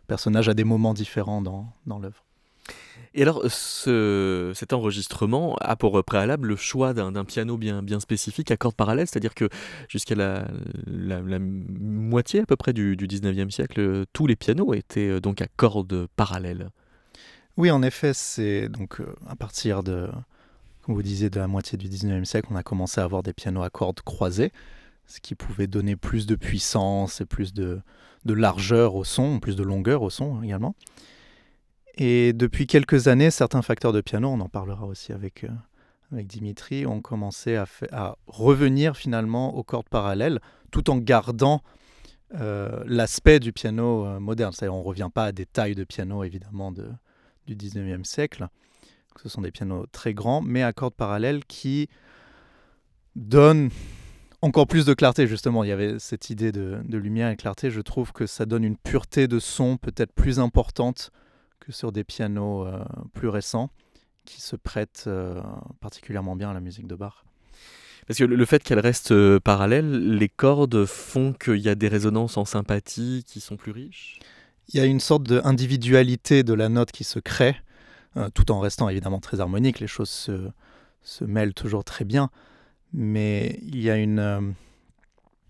[0.06, 2.24] personnage à des moments différents dans, dans l'œuvre.
[3.14, 8.52] Et alors, ce, cet enregistrement a pour préalable le choix d'un piano bien, bien spécifique
[8.52, 9.48] à cordes parallèles, c'est-à-dire que
[9.88, 10.46] jusqu'à la,
[10.86, 15.42] la, moitié à peu près du, du 19e siècle, tous les pianos étaient euh, donc
[15.42, 16.70] à cordes parallèles.
[17.56, 20.08] Oui, en effet, c'est donc euh, à partir de,
[20.82, 23.32] comme vous disiez, de la moitié du 19e siècle, on a commencé à avoir des
[23.32, 24.52] pianos à cordes croisées,
[25.06, 27.82] ce qui pouvait donner plus de puissance et plus de,
[28.24, 30.74] largeur au son, plus de longueur au son également.
[31.94, 35.48] Et depuis quelques années, certains facteurs de piano, on en parlera aussi avec, euh,
[36.12, 40.40] avec Dimitri, ont commencé à, revenir finalement aux cordes parallèles,
[40.70, 41.62] tout en gardant
[42.36, 44.52] euh, l'aspect du piano moderne.
[44.52, 46.88] C'est-à-dire, on ne revient pas à des tailles de piano, évidemment, de,
[47.46, 48.48] du 19e siècle.
[49.22, 51.88] Ce sont des pianos très grands, mais à cordes parallèles qui
[53.16, 53.70] donnent
[54.42, 55.64] encore plus de clarté, justement.
[55.64, 57.70] Il y avait cette idée de, lumière et clarté.
[57.70, 61.10] Je trouve que ça donne une pureté de son peut-être plus importante
[61.58, 63.70] que sur des pianos euh, plus récents
[64.24, 65.40] qui se prêtent euh,
[65.80, 67.24] particulièrement bien à la musique de Bach.
[68.06, 71.88] Parce que le fait qu'elles restent euh, parallèles, les cordes font qu'il y a des
[71.88, 74.18] résonances en sympathie qui sont plus riches?
[74.72, 77.56] Il y a une sorte d'individualité de la note qui se crée,
[78.34, 79.80] tout en restant évidemment très harmonique.
[79.80, 80.50] Les choses se,
[81.02, 82.30] se, mêlent toujours très bien,
[82.92, 84.40] mais il y a une euh,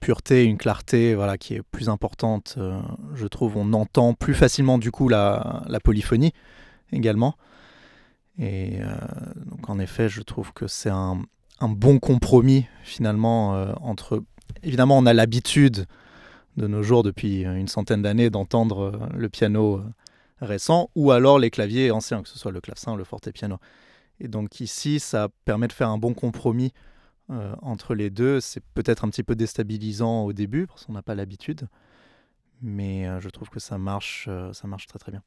[0.00, 2.56] pureté, une clarté voilà, qui est plus importante.
[2.58, 2.80] Euh,
[3.14, 6.32] je trouve on entend plus facilement du coup la, la polyphonie
[6.92, 7.36] également.
[8.38, 8.78] Et
[9.44, 11.20] donc en effet, je trouve que c'est un,
[11.60, 13.50] un, bon compromis finalement
[13.82, 14.22] entre...
[14.62, 15.86] Évidemment, on a l'habitude
[16.56, 19.82] de nos jours depuis une centaine d'années d'entendre euh, le piano
[20.42, 23.58] euh, récent ou alors les claviers anciens, que ce soit le clavecin, le fortepiano.
[24.20, 26.72] Et donc ici, ça permet de faire un bon compromis
[27.30, 28.40] euh, entre les deux.
[28.40, 31.68] C'est peut-être un petit peu déstabilisant au début parce qu'on n'a pas l'habitude,
[32.60, 35.22] mais je trouve que ça marche, ça marche très très bien.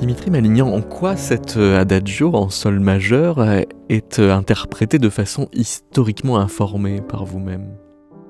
[0.00, 3.44] Dimitri Malignan, en quoi cet adagio en sol majeur
[3.90, 7.76] est interprété de façon historiquement informée par vous-même?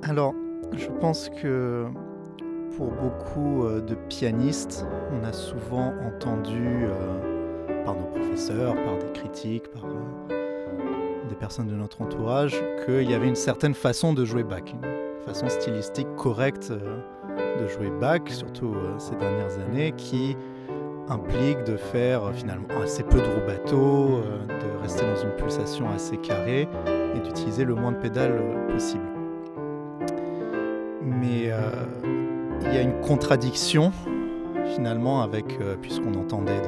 [0.03, 0.35] Alors,
[0.77, 1.87] je pense que
[2.77, 6.87] pour beaucoup de pianistes, on a souvent entendu
[7.85, 9.85] par nos professeurs, par des critiques, par
[11.29, 15.25] des personnes de notre entourage, qu'il y avait une certaine façon de jouer Bach, une
[15.25, 20.37] façon stylistique correcte de jouer Bach, surtout ces dernières années, qui
[21.11, 25.91] implique de faire euh, finalement assez peu de rubato, euh, de rester dans une pulsation
[25.91, 29.03] assez carrée et d'utiliser le moins de pédales euh, possible.
[31.03, 31.51] Mais
[32.63, 33.93] il y a une contradiction
[34.75, 36.63] finalement avec, puisqu'on entendait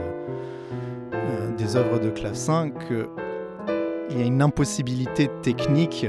[1.56, 6.06] des œuvres de clavecin, qu'il y a une impossibilité technique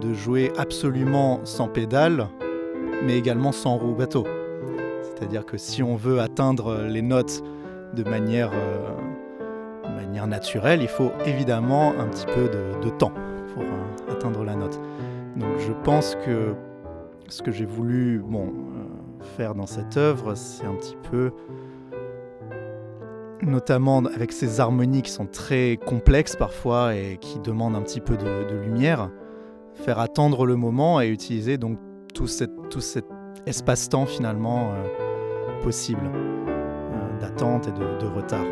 [0.00, 2.28] de jouer absolument sans pédales,
[3.04, 4.26] mais également sans rubato.
[5.02, 7.42] C'est-à-dire que si on veut atteindre les notes
[7.94, 13.12] de manière, euh, de manière naturelle, il faut évidemment un petit peu de, temps
[13.54, 14.78] pour euh, atteindre la note.
[15.36, 16.54] Donc je pense que
[17.28, 18.46] ce que j'ai voulu euh,
[19.36, 21.32] faire dans cette œuvre, c'est un petit peu,
[23.42, 28.16] notamment avec ces harmonies qui sont très complexes parfois et qui demandent un petit peu
[28.16, 29.10] de, lumière,
[29.74, 31.78] faire attendre le moment et utiliser donc
[32.14, 32.50] tout cet
[33.46, 34.70] espace-temps finalement
[35.62, 36.10] possible
[37.22, 38.44] d'attente et de, retard.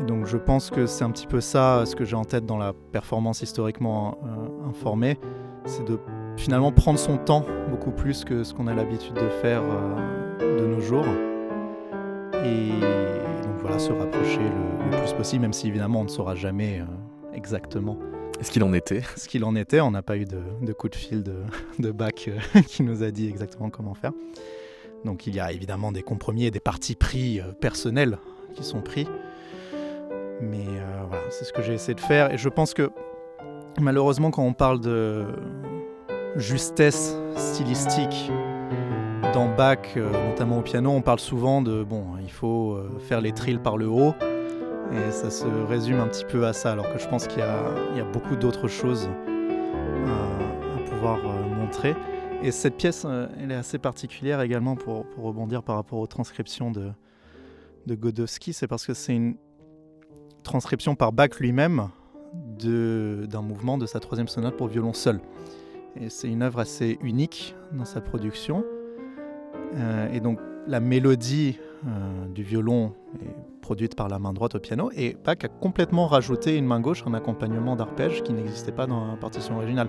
[0.00, 2.46] Et donc je pense que c'est un petit peu ça ce que j'ai en tête
[2.46, 5.18] dans la performance historiquement euh, informée,
[5.66, 5.98] c'est de
[6.36, 10.66] finalement prendre son temps beaucoup plus que ce qu'on a l'habitude de faire euh, de
[10.66, 11.06] nos jours.
[12.44, 12.70] Et
[13.42, 17.34] donc voilà, se rapprocher le, plus possible, même si évidemment on ne saura jamais euh,
[17.34, 17.98] exactement.
[18.40, 19.02] Ce qu'il en était.
[19.16, 21.36] Ce qu'il en était, on n'a pas eu de, coup de fil de,
[21.78, 22.30] de bac
[22.66, 24.12] qui nous a dit exactement comment faire.
[25.04, 28.18] Donc il y a évidemment des compromis et des partis pris euh, personnels
[28.54, 29.06] qui sont pris.
[30.40, 32.32] Mais euh, voilà, c'est ce que j'ai essayé de faire.
[32.32, 32.90] Et je pense que
[33.80, 35.26] malheureusement quand on parle de
[36.36, 38.30] justesse stylistique
[39.32, 43.32] dans Bach, euh, notamment au piano, on parle souvent de bon, il faut faire les
[43.32, 44.14] trills par le haut.
[44.92, 48.00] Et ça se résume un petit peu à ça, alors que je pense qu'il y,
[48.00, 49.10] a beaucoup d'autres choses
[50.06, 51.18] à pouvoir
[51.58, 51.96] montrer.
[52.42, 56.70] Et cette pièce, euh, elle est assez particulière également pour, rebondir par rapport aux transcriptions
[56.70, 56.90] de,
[57.86, 58.52] de Godowski.
[58.52, 59.36] C'est parce que c'est une
[60.42, 61.88] transcription par Bach lui-même
[62.58, 65.20] d'un mouvement de sa troisième sonate pour violon seul.
[65.98, 68.64] Et c'est une œuvre assez unique dans sa production.
[69.74, 74.58] Euh, et donc la mélodie euh, du violon est produite par la main droite au
[74.58, 78.86] piano et Bach a complètement rajouté une main gauche en accompagnement d'arpège qui n'existait pas
[78.86, 79.88] dans la partition originale.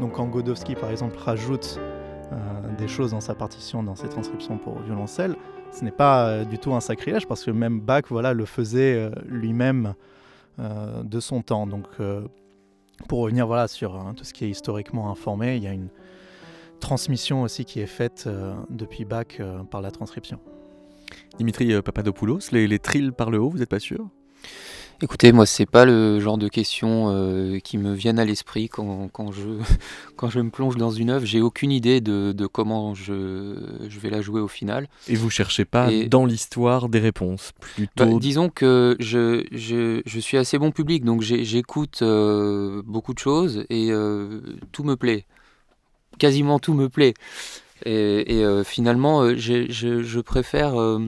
[0.00, 2.36] Donc quand Godowski par exemple rajoute euh,
[2.78, 5.34] des choses dans sa partition, dans ses transcriptions pour violoncelle,
[5.72, 9.10] ce n'est pas euh, du tout un sacrilège parce que même Bach voilà, le faisait
[9.26, 9.94] lui-même
[10.58, 11.66] de son temps.
[11.66, 11.86] Donc
[13.08, 15.88] pour revenir voilà, sur hein, tout ce qui est historiquement informé, il y a une
[16.78, 18.28] transmission aussi qui est faite
[18.70, 19.40] depuis Bach
[19.70, 20.38] par la transcription.
[21.38, 24.08] Dimitri euh, Papadopoulos, les, les trills par le haut, vous n'êtes pas sûr?
[25.02, 29.08] Écoutez, moi, c'est pas le genre de questions euh, qui me viennent à l'esprit quand,
[29.12, 29.48] quand, je,
[30.16, 31.26] quand je me plonge dans une œuvre.
[31.26, 33.56] J'ai aucune idée de, de comment je,
[33.88, 34.86] je, vais la jouer au final.
[35.08, 40.20] Et vous cherchez pas dans l'histoire des réponses plutôt bah, Disons que je, je, je,
[40.20, 43.90] suis assez bon public, donc j'écoute euh, beaucoup de choses et
[44.70, 45.26] tout me plaît.
[46.18, 47.14] Quasiment tout me plaît.
[47.84, 50.98] Et, euh, finalement, euh, je, préfère euh,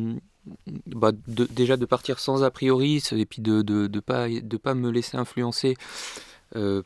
[0.87, 4.75] bah, déjà de partir sans a priori et puis de ne de, pas, de pas
[4.75, 5.77] me laisser influencer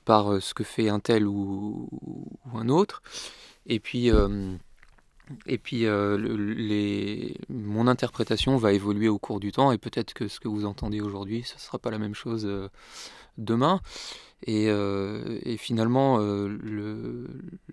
[0.07, 1.91] par ce que fait un tel ou,
[2.55, 3.03] un autre.
[3.67, 4.11] Et puis,
[7.51, 11.01] mon interprétation va évoluer au cours du temps et peut-être que ce que vous entendez
[11.01, 12.49] aujourd'hui, ce ne sera pas la même chose
[13.37, 13.81] demain.
[14.47, 17.27] Euh, et, finalement, euh,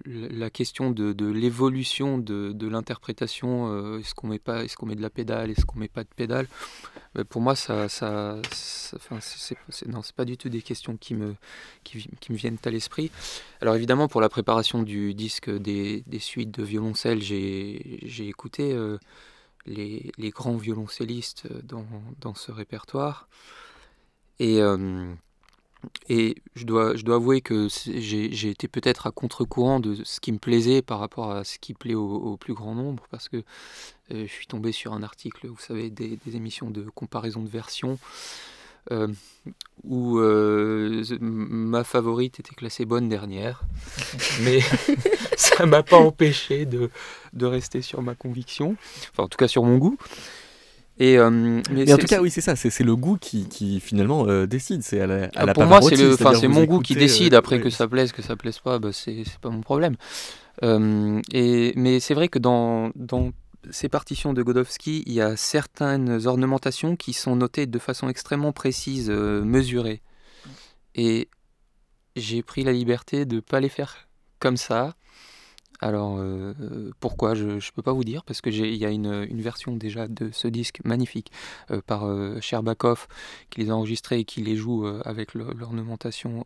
[0.06, 5.52] la question de, l'évolution de, l'interprétation, euh, est-ce qu'on met est-ce met de la pédale,
[5.52, 6.48] est-ce qu'on met pas de pédale,
[7.14, 8.42] ben, pour moi, ça, ça,
[9.88, 11.36] non, pas du tout des questions qui me,
[12.30, 13.12] viennent à l'esprit.
[13.62, 18.76] Alors évidemment, pour la préparation du disque des, suites de violoncelle, j'ai, écouté
[19.68, 23.30] les, grands violoncellistes dans ce répertoire.
[24.40, 24.60] Et
[26.10, 30.32] et je dois, je dois avouer que j'ai été peut-être à contre-courant de ce qui
[30.32, 34.26] me plaisait par rapport à ce qui plaît au, plus grand nombre, parce que euh,
[34.28, 37.98] je suis tombé sur un article, vous savez, des, émissions de comparaison de versions,
[38.92, 39.08] euh,
[39.84, 43.64] où euh, ma favorite était classée bonne dernière.
[44.42, 44.60] Mais
[45.38, 46.90] ça m'a pas empêché de,
[47.34, 48.76] de, rester sur ma conviction,
[49.12, 49.98] enfin en tout cas sur mon goût.
[50.98, 51.30] Et, euh,
[51.72, 52.56] mais, en tout cas, oui, c'est ça.
[52.56, 54.82] C'est le goût qui, qui finalement euh, décide.
[54.82, 57.34] C'est à la, à la Pour moi, c'est mon goût qui décide.
[57.34, 59.96] Après que ça plaise, que ça plaise pas, bah, c'est pas mon problème.
[60.64, 63.32] et, mais c'est vrai que dans, dans
[63.72, 68.54] ces partitions de Godowski, il y a certaines ornementations qui sont notées de façon extrêmement
[68.54, 70.02] précise, mesurée.
[70.94, 71.28] Et
[72.16, 74.08] j'ai pris la liberté de ne pas les faire
[74.40, 74.96] comme ça.
[75.82, 76.54] Alors euh,
[77.00, 80.08] pourquoi je ne peux pas vous dire parce que il y a une, version déjà
[80.08, 81.32] de ce disque magnifique
[81.72, 83.08] euh, par euh, Sherbakov
[83.50, 86.46] qui les a enregistrés et qui les joue avec l'ornementation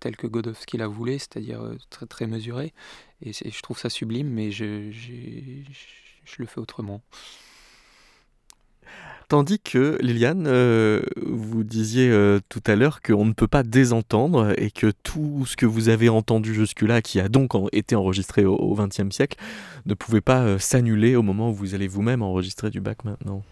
[0.00, 2.72] telle que Godowski la voulait, c'est-à-dire très très mesurée.
[3.22, 7.02] Et, je trouve ça sublime, mais je, je le fais autrement.
[9.28, 14.54] Tandis que, Liliane, euh, vous disiez euh, tout à l'heure qu'on ne peut pas désentendre
[14.56, 18.76] et que tout ce que vous avez entendu jusque-là, qui a donc été enregistré au
[18.76, 19.36] XXe siècle,
[19.84, 23.42] ne pouvait pas euh, s'annuler au moment où vous allez vous-même enregistrer du bac maintenant.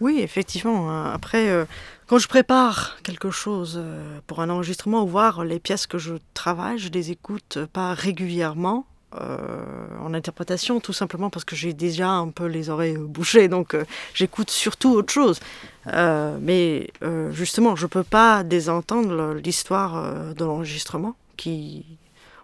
[0.00, 0.88] Oui, effectivement.
[0.88, 1.10] Hein.
[1.12, 1.66] Après,
[2.06, 3.82] quand je prépare quelque chose
[4.26, 8.86] pour un enregistrement, ou voir les pièces que je travaille, je les écoute pas régulièrement
[9.14, 13.84] en interprétation, tout simplement parce que j'ai déjà un peu les oreilles bouchées, donc euh,
[14.12, 15.40] j'écoute surtout autre chose.
[15.86, 16.90] Euh, mais
[17.30, 21.84] justement, je ne peux pas désentendre l'histoire de l'enregistrement, qui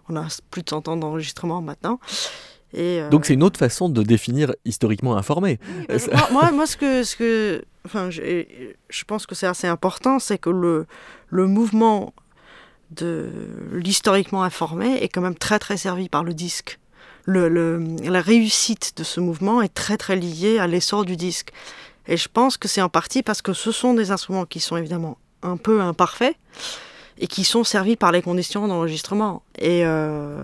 [0.09, 1.99] on a plus de 100 ans d'enregistrement maintenant.
[2.73, 5.59] Et Donc c'est une autre façon de définir historiquement informé.
[6.31, 10.49] moi, moi, ce que, ce que, enfin, je pense que c'est assez important, c'est que
[10.49, 10.85] le,
[11.29, 12.13] le mouvement
[12.91, 13.29] de
[13.71, 16.79] l'historiquement informé est quand même très très servi par le disque.
[17.27, 21.51] La réussite de ce mouvement est très très liée à l'essor du disque.
[22.07, 24.75] Et je pense que c'est en partie parce que ce sont des instruments qui sont
[24.75, 26.35] évidemment un peu imparfaits
[27.19, 29.43] et qui sont servis par les conditions d'enregistrement.
[29.59, 30.35] Et euh,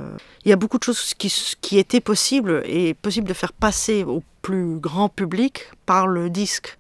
[0.45, 4.03] il y a beaucoup de choses qui, qui étaient possibles et possibles de faire passer
[4.03, 6.77] au plus grand public par le disque.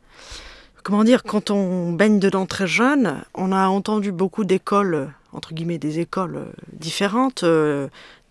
[0.83, 5.77] Comment dire, quand on baigne dedans très jeune, on a entendu beaucoup d'écoles entre guillemets,
[5.77, 7.87] des écoles euh, différentes, euh,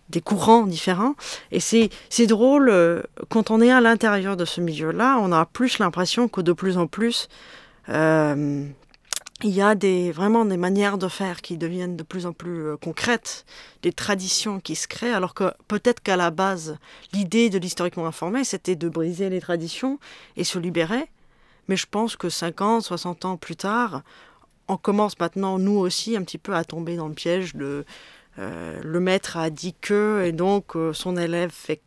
[0.09, 1.15] des courants différents.
[1.51, 1.89] Et c'est,
[2.27, 6.41] drôle, euh, quand on est à l'intérieur de ce milieu-là, on a plus l'impression que
[6.41, 7.27] de plus en plus,
[9.43, 12.75] il y a des, vraiment des manières de faire qui deviennent de plus en plus
[12.81, 13.45] concrètes,
[13.81, 16.77] des traditions qui se créent, alors que peut-être qu'à la base,
[17.13, 19.99] l'idée de l'historiquement informé, c'était de briser les traditions
[20.35, 21.07] et se libérer.
[21.67, 24.01] Mais je pense que 50, 60 ans plus tard,
[24.67, 27.85] on commence maintenant, nous aussi, un petit peu à tomber dans le piège de
[28.39, 31.81] euh, le maître a dit que, et donc euh, son élève fait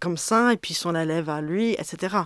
[0.00, 2.16] comme ça, et puis son élève à lui, etc.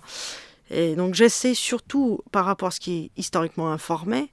[0.71, 4.31] Et donc j'essaie surtout, par rapport à ce qui est historiquement informé,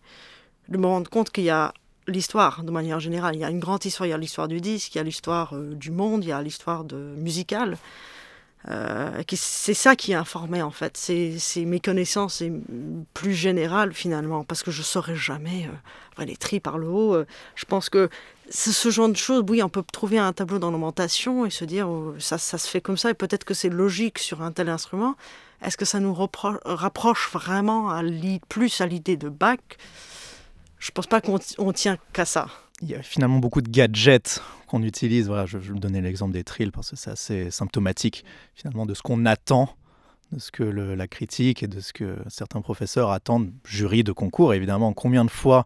[0.70, 1.74] de me rendre compte qu'il y a
[2.08, 3.36] l'histoire de manière générale.
[3.36, 5.04] Il y a une grande histoire, il y a l'histoire du disque, il y a
[5.04, 6.86] l'histoire euh, du monde, il y a l'histoire
[7.18, 7.78] musicale.
[8.70, 12.44] Euh, c'est ça qui informé en fait, c'est mes connaissances
[13.14, 15.68] plus générales finalement, parce que je saurais jamais
[16.20, 17.16] euh, les tri par le haut.
[17.16, 18.10] Euh, je pense que
[18.50, 22.14] ce genre de choses, oui, on peut trouver un tableau d'ornementation et se dire oh,
[22.20, 25.16] ça, se fait comme ça et peut-être que c'est logique sur un tel instrument.
[25.64, 28.00] Est-ce que ça nous rapproche vraiment
[28.50, 29.60] plus à l'idée de Bach?
[30.80, 32.48] Je pense pas qu'on tient qu'à ça
[32.82, 34.42] il y a finalement beaucoup de gadgets
[34.72, 35.28] qu'on utilise.
[35.28, 38.24] Voilà, je, vais donner l'exemple des trills parce que c'est assez symptomatique
[38.56, 39.70] finalement de ce qu'on attend,
[40.32, 44.54] de ce que la critique et de ce que certains professeurs attendent, jury de concours
[44.54, 44.94] évidemment.
[44.94, 45.66] Combien de fois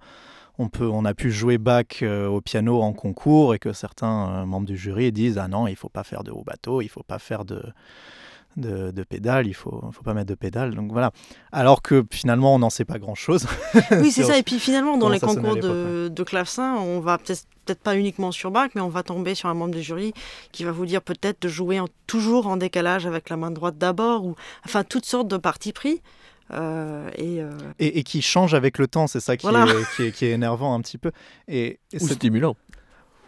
[0.58, 4.30] on, peut, on a pu jouer bac euh, au piano en concours et que certains
[4.30, 6.88] euh, membres du jury disent Ah non, il faut pas faire de haut bateau, il
[6.88, 7.62] faut pas faire de,
[8.58, 10.76] de, de pédales, il faut, faut pas mettre de pédales.
[10.76, 11.12] Donc voilà.
[11.51, 13.47] Alors que finalement, on n'en sait pas grand-chose.
[13.91, 14.38] Oui, c'est ça.
[14.38, 18.32] Et puis finalement, dans les concours de, de, clavecin, on va peut-être peut-être pas uniquement
[18.32, 20.14] sur bac, mais on va tomber sur un membre du jury
[20.51, 24.26] qui va vous dire peut-être de jouer toujours en décalage avec la main droite d'abord,
[24.26, 24.36] ou
[24.66, 26.01] enfin toutes sortes de parties pris.
[26.51, 30.30] Euh, euh, et, et, qui change avec le temps, c'est ça qui, est, qui, est,
[30.30, 31.12] énervant un petit peu.
[31.47, 32.56] Et, Ou stimulant.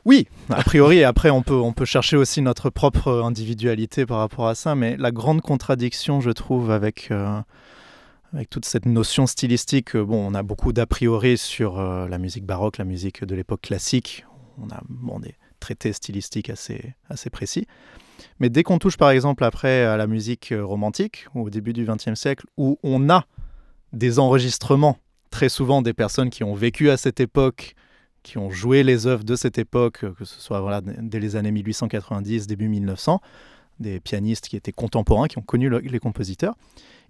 [0.07, 4.19] Oui, a priori, et après on peut, on peut chercher aussi notre propre individualité par
[4.19, 7.41] rapport à ça, mais la grande contradiction, je trouve, avec, euh,
[8.31, 12.19] avec toute cette notion stylistique, euh, bon, on a beaucoup d'a priori sur euh, la
[12.19, 14.25] musique baroque, la musique de l'époque classique,
[14.63, 17.67] on a bon, des traités stylistiques assez, assez précis,
[18.39, 22.17] mais dès qu'on touche par exemple après à la musique romantique, au début du XXe
[22.17, 23.25] siècle, où on a
[23.91, 24.99] des enregistrements,
[25.31, 27.75] très souvent des personnes qui ont vécu à cette époque,
[28.27, 31.51] qui ont joué les œuvres de cette époque, que ce soit voilà, dès les années
[31.51, 33.21] 1890, début 1900,
[33.79, 36.55] des pianistes qui étaient contemporains, qui ont connu les compositeurs,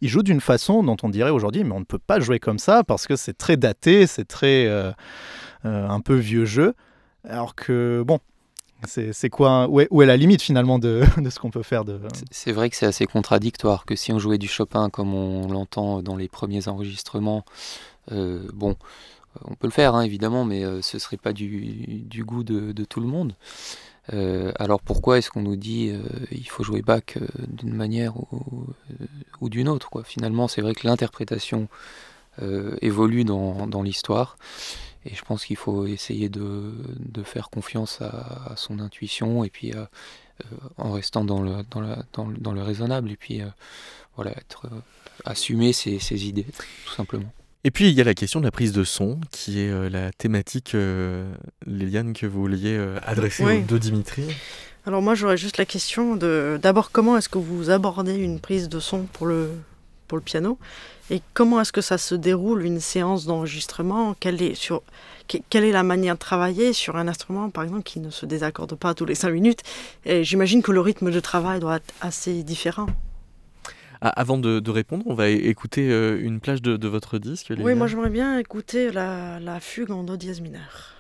[0.02, 2.60] ils jouent d'une façon dont on dirait aujourd'hui, mais on ne peut pas jouer comme
[2.60, 4.92] ça parce que c'est très daté, c'est très euh,
[5.66, 6.76] euh, un peu vieux jeu.
[7.28, 8.20] Alors que, bon,
[8.86, 11.02] C'est quoi où est, la limite finalement de,
[11.32, 11.84] ce qu'on peut faire.
[12.30, 16.04] C'est vrai que c'est assez contradictoire que si on jouait du Chopin comme on l'entend
[16.04, 17.44] dans les premiers enregistrements,
[18.12, 18.76] euh, bon,
[19.46, 22.72] on peut le faire hein, évidemment, mais euh, ce serait pas du, du goût de,
[22.72, 23.36] de, tout le monde.
[24.14, 28.16] Euh, alors pourquoi est-ce qu'on nous dit euh, il faut jouer Bach euh, d'une manière
[28.18, 28.68] ou,
[29.42, 30.04] ou d'une autre quoi?
[30.04, 31.68] Finalement, c'est vrai que l'interprétation
[32.84, 34.38] évolue dans, dans l'histoire.
[35.06, 36.72] Et je pense qu'il faut essayer de,
[37.24, 39.74] faire confiance à, son intuition et puis
[40.78, 43.42] en restant dans le, dans, la, dans, le raisonnable et puis
[44.16, 44.70] voilà, être,
[45.26, 46.46] assumer ses, ses, idées
[46.86, 47.34] tout simplement.
[47.68, 49.90] Et puis il y a la question de la prise de son qui est euh,
[49.90, 50.74] la thématique,
[51.66, 53.62] Liliane, que vous vouliez adresser oui.
[53.62, 54.24] de Dimitri.
[54.86, 58.70] Alors moi j'aurais juste la question de d'abord comment est-ce que vous abordez une prise
[58.70, 59.52] de son pour le,
[60.08, 60.58] pour le piano?
[61.10, 64.16] Et comment est-ce que ça se déroule une séance d'enregistrement?
[64.18, 64.82] Quelle est, sur,
[65.28, 68.76] quelle est la manière de travailler sur un instrument, par exemple, qui ne se désaccorde
[68.76, 69.62] pas tous les cinq minutes?
[70.06, 72.88] Et j'imagine que le rythme de travail doit être assez différent.
[74.02, 77.54] Ah, avant de, répondre, on va écouter euh, une plage de, de votre disque.
[77.58, 80.94] Oui, moi j'aimerais bien écouter la, la fugue en do dièse mineur.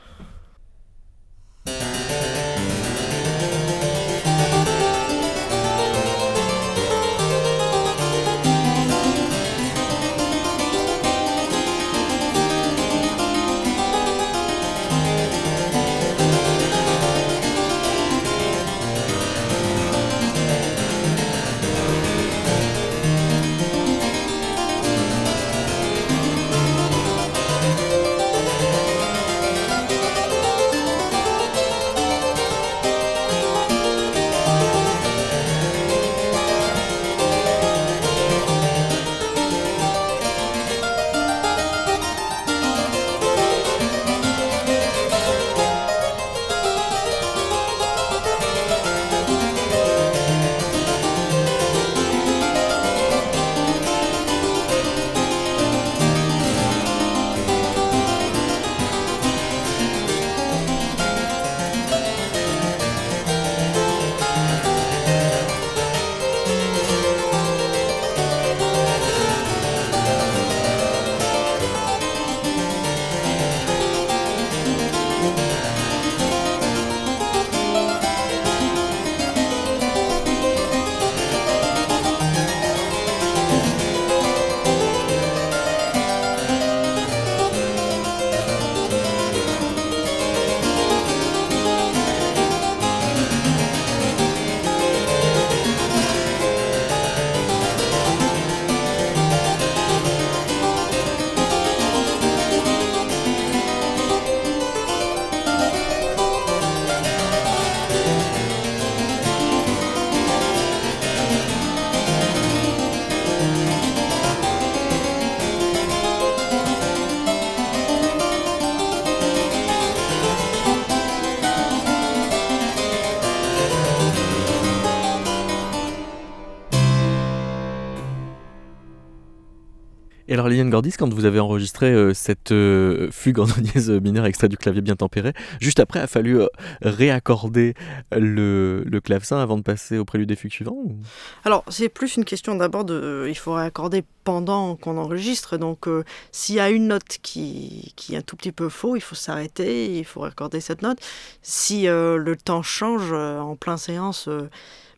[130.29, 133.89] Et alors, Liliane Gordis, quand vous avez enregistré euh, cette euh, fugue en do dièse
[133.89, 136.47] mineur extrait du clavier bien tempéré, juste après, a fallu euh,
[136.81, 137.75] réaccorder
[138.11, 140.97] le, le, clavecin avant de passer au prélude des fugues suivants ou...
[141.45, 143.27] Alors, c'est plus une question d'abord de.
[143.29, 145.57] il faut réaccorder pendant qu'on enregistre.
[145.57, 145.87] Donc,
[146.33, 149.15] s'il y a une note qui, qui, est un tout petit peu faux, il faut
[149.15, 150.99] s'arrêter, il faut raccorder cette note.
[151.41, 154.27] Si le temps change en plein séance,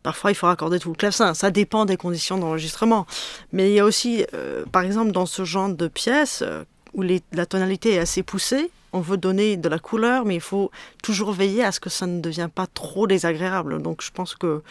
[0.03, 1.33] Parfois, il faut raccorder tout le clavecin.
[1.33, 3.05] Ça dépend des conditions d'enregistrement.
[3.51, 7.03] Mais il y a aussi, euh, par exemple, dans ce genre de pièces euh, où
[7.03, 10.71] la tonalité est assez poussée, on veut donner de la couleur, mais il faut
[11.03, 13.81] toujours veiller à ce que ça ne devienne pas trop désagréable.
[13.81, 14.63] Donc, je pense que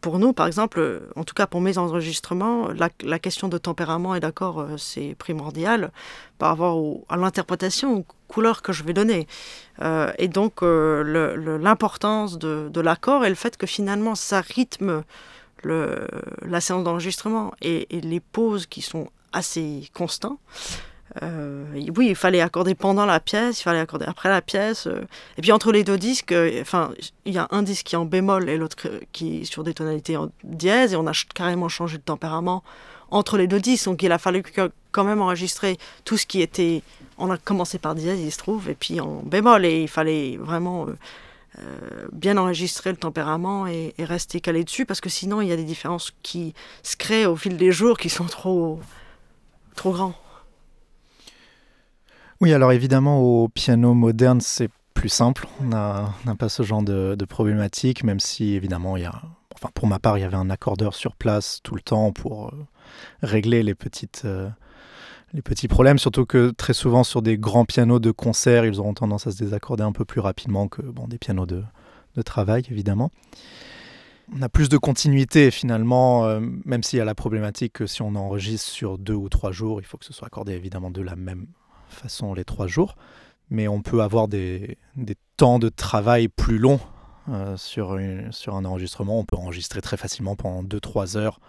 [0.00, 4.20] pour nous, par exemple, en tout cas pour mes enregistrements, la, question de tempérament et
[4.20, 5.90] d'accord, euh, c'est primordial
[6.38, 9.26] par rapport à l'interprétation, aux couleurs que je vais donner.
[9.82, 15.02] Euh, et donc, euh, l'importance de, l'accord et le fait que finalement, ça rythme
[15.64, 20.38] la séance d'enregistrement et, et, les pauses qui sont assez constants.
[21.22, 21.64] Euh,
[21.96, 24.86] oui, il fallait accorder pendant la pièce, il fallait accorder après la pièce.
[24.86, 25.06] Euh,
[25.36, 26.62] et puis entre les deux disques, euh,
[27.24, 28.76] il y a un disque qui est en bémol et l'autre
[29.12, 32.62] qui est sur des tonalités en dièse, et on a carrément changé de tempérament
[33.10, 33.86] entre les deux disques.
[33.86, 36.82] Donc il a fallu que, quand même enregistrer tout ce qui était.
[37.20, 40.36] On a commencé par dièse, il se trouve, et puis en bémol, et il fallait
[40.36, 40.86] vraiment
[42.12, 45.56] bien enregistrer le tempérament et, et, rester calé dessus, parce que sinon il y a
[45.56, 46.54] des différences qui
[46.84, 48.78] se créent au fil des jours qui sont trop,
[49.74, 50.14] trop grands.
[52.40, 55.48] Oui, alors évidemment, au piano moderne, c'est plus simple.
[55.60, 59.22] On n'a pas ce genre de, problématique, même si évidemment, il y a,
[59.74, 62.66] pour ma part, il y avait un accordeur sur place tout le temps pour euh,
[63.22, 64.22] régler les petites.
[64.24, 64.48] Euh,
[65.34, 68.94] les petits problèmes, surtout que très souvent sur des grands pianos de concert, ils auront
[68.94, 71.62] tendance à se désaccorder un peu plus rapidement que bon, des pianos de,
[72.16, 73.10] de travail, évidemment.
[74.34, 78.00] On a plus de continuité finalement, euh, même s'il y a la problématique que si
[78.00, 81.02] on enregistre sur deux ou trois jours, il faut que ce soit accordé évidemment de
[81.02, 81.46] la même
[81.88, 82.96] façon les trois jours
[83.50, 84.78] mais on peut avoir des,
[85.36, 86.80] temps de travail plus longs
[87.28, 87.98] euh, sur,
[88.30, 89.18] sur un enregistrement.
[89.18, 91.40] On peut enregistrer très facilement pendant 2-3 heures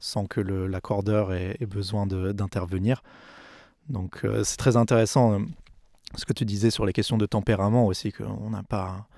[0.00, 3.02] sans que l'accordeur ait, besoin d'intervenir.
[3.88, 5.38] Donc euh, c'est très intéressant euh,
[6.14, 9.08] ce que tu disais sur les questions de tempérament aussi, qu'on n'a pas,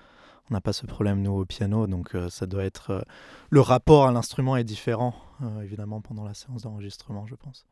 [0.48, 3.04] on n'a pas ce problème nous au piano, donc ça doit être...
[3.50, 5.14] le rapport à l'instrument est différent,
[5.62, 7.64] évidemment, pendant la séance d'enregistrement, je pense.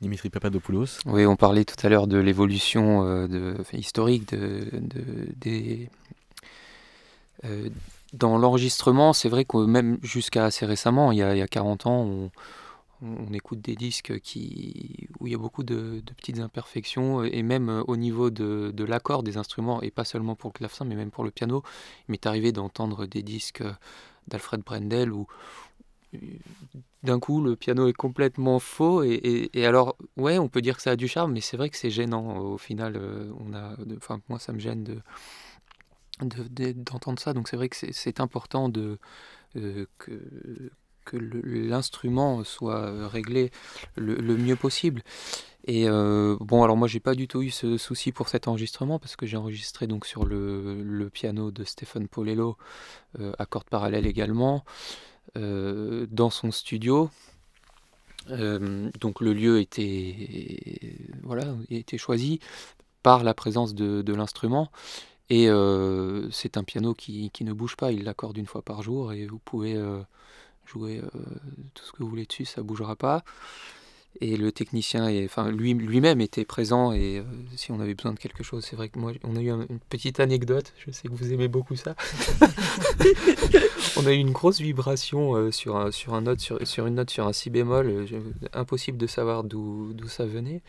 [0.00, 0.98] Dimitri Papadopoulos.
[1.06, 4.68] Oui, on parlait tout à l'heure de l'évolution euh, historique de,
[5.36, 5.88] des,
[7.44, 7.70] euh,
[8.12, 9.14] dans l'enregistrement.
[9.14, 12.30] C'est vrai que même jusqu'à assez récemment, il y, a, 40 ans,
[13.02, 17.70] on, écoute des disques qui, où il y a beaucoup de, petites imperfections, et même
[17.70, 21.10] euh, au niveau de, l'accord des instruments, et pas seulement pour le clavecin, mais même
[21.10, 21.62] pour le piano.
[22.08, 23.64] Il m'est arrivé d'entendre des disques
[24.28, 25.26] d'Alfred Brendel ou
[27.06, 29.02] d'un coup, le piano est complètement faux.
[29.02, 31.76] Et, alors, ouais, on peut dire que ça a du charme, mais c'est vrai que
[31.76, 32.36] c'est gênant.
[32.38, 35.00] Au final, euh, on a, enfin, moi, ça me gêne de
[36.20, 37.34] d'entendre ça.
[37.34, 38.96] Donc, c'est vrai que c'est important euh,
[39.96, 43.50] que l'instrument soit réglé
[43.96, 45.02] le, mieux possible.
[45.64, 48.98] Et euh, bon, alors moi j'ai pas du tout eu ce souci pour cet enregistrement
[48.98, 52.56] parce que j'ai enregistré donc sur le, piano de Stéphane Polello
[53.38, 54.64] à cordes parallèles également.
[55.36, 57.10] Euh, dans son studio.
[58.30, 60.16] Euh, donc le lieu était,
[61.22, 61.54] voilà,
[61.96, 62.40] choisi
[63.02, 64.70] par la présence de, l'instrument.
[65.28, 68.82] Et euh, c'est un piano qui, qui, ne bouge pas, il l'accorde une fois par
[68.82, 69.76] jour et vous pouvez
[70.64, 71.02] jouer
[71.74, 73.24] tout ce que vous voulez dessus, ça ne bougera pas
[74.20, 77.22] et le technicien, est, enfin lui, lui-même était présent et euh,
[77.56, 79.78] si on avait besoin de quelque chose, c'est vrai que moi on a eu une
[79.88, 81.94] petite anecdote, je sais que vous aimez beaucoup ça.
[83.96, 86.94] on a eu une grosse vibration euh, sur, un, sur, un note, sur, sur, une
[86.94, 88.20] note sur un si bémol, euh,
[88.52, 90.62] impossible de savoir d'où, d'où ça venait.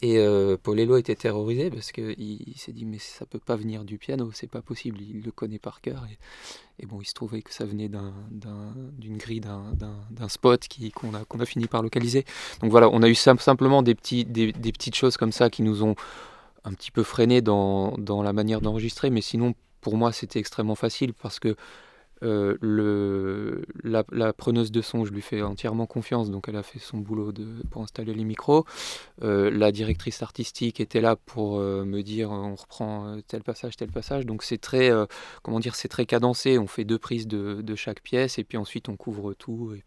[0.00, 3.84] Et euh, Paulello était terrorisé parce qu'il il, s'est dit mais ça peut pas venir
[3.84, 6.06] du piano, c'est pas possible, il le connaît par cœur.
[6.78, 11.66] Et, bon, il se trouvait que ça venait d'une grille, d'un spot qu'on a, fini
[11.66, 12.24] par localiser.
[12.60, 15.96] Donc voilà, on a eu simplement des, petites choses comme ça qui nous ont
[16.64, 21.14] un petit peu freiné dans la manière d'enregistrer, mais sinon pour moi c'était extrêmement facile
[21.14, 21.56] parce que
[22.22, 26.98] euh, la, preneuse de son, je lui fais entièrement confiance, donc elle a fait son
[26.98, 27.32] boulot
[27.70, 28.64] pour installer les micros.
[29.22, 33.90] Euh, la directrice artistique était là pour euh, me dire on reprend tel passage, tel
[33.90, 34.26] passage.
[34.26, 34.90] Donc c'est très,
[35.42, 36.58] comment dire, c'est très cadencé.
[36.58, 39.82] On fait deux prises de, chaque pièce et puis ensuite on couvre tout et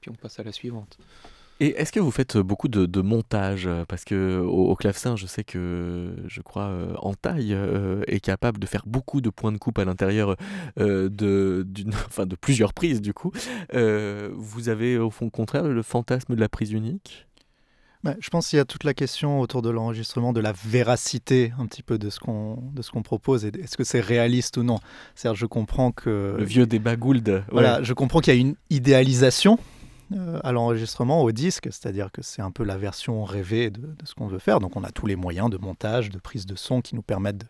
[0.00, 0.98] puis on passe à la suivante.
[1.58, 3.68] Et est-ce que vous faites beaucoup de, montage?
[3.88, 8.58] Parce que au, clavecin, je sais que, je crois, euh, en taille euh, est capable
[8.58, 10.36] de faire beaucoup de points de coupe à l'intérieur
[10.78, 11.66] euh, de,
[12.06, 13.32] enfin, de plusieurs prises, du coup.
[13.72, 17.26] vous avez, au fond, contraire, le fantasme de la prise unique?
[18.04, 21.52] Bah, je pense qu'il y a toute la question autour de l'enregistrement, de la véracité
[21.58, 23.46] un petit peu de ce qu'on qu'on propose.
[23.46, 24.78] Est-ce que c'est réaliste ou non?
[25.16, 27.44] Cest je comprends que le vieux débat Gould.
[27.50, 29.75] Voilà, je comprends qu'il y a une idéalisation euh,
[30.42, 34.28] à l'enregistrement, au disque, c'est-à-dire que c'est un peu la version rêvée de, ce qu'on
[34.28, 34.60] veut faire.
[34.60, 37.46] Donc on a tous les moyens de montage, de prise de son qui nous permettent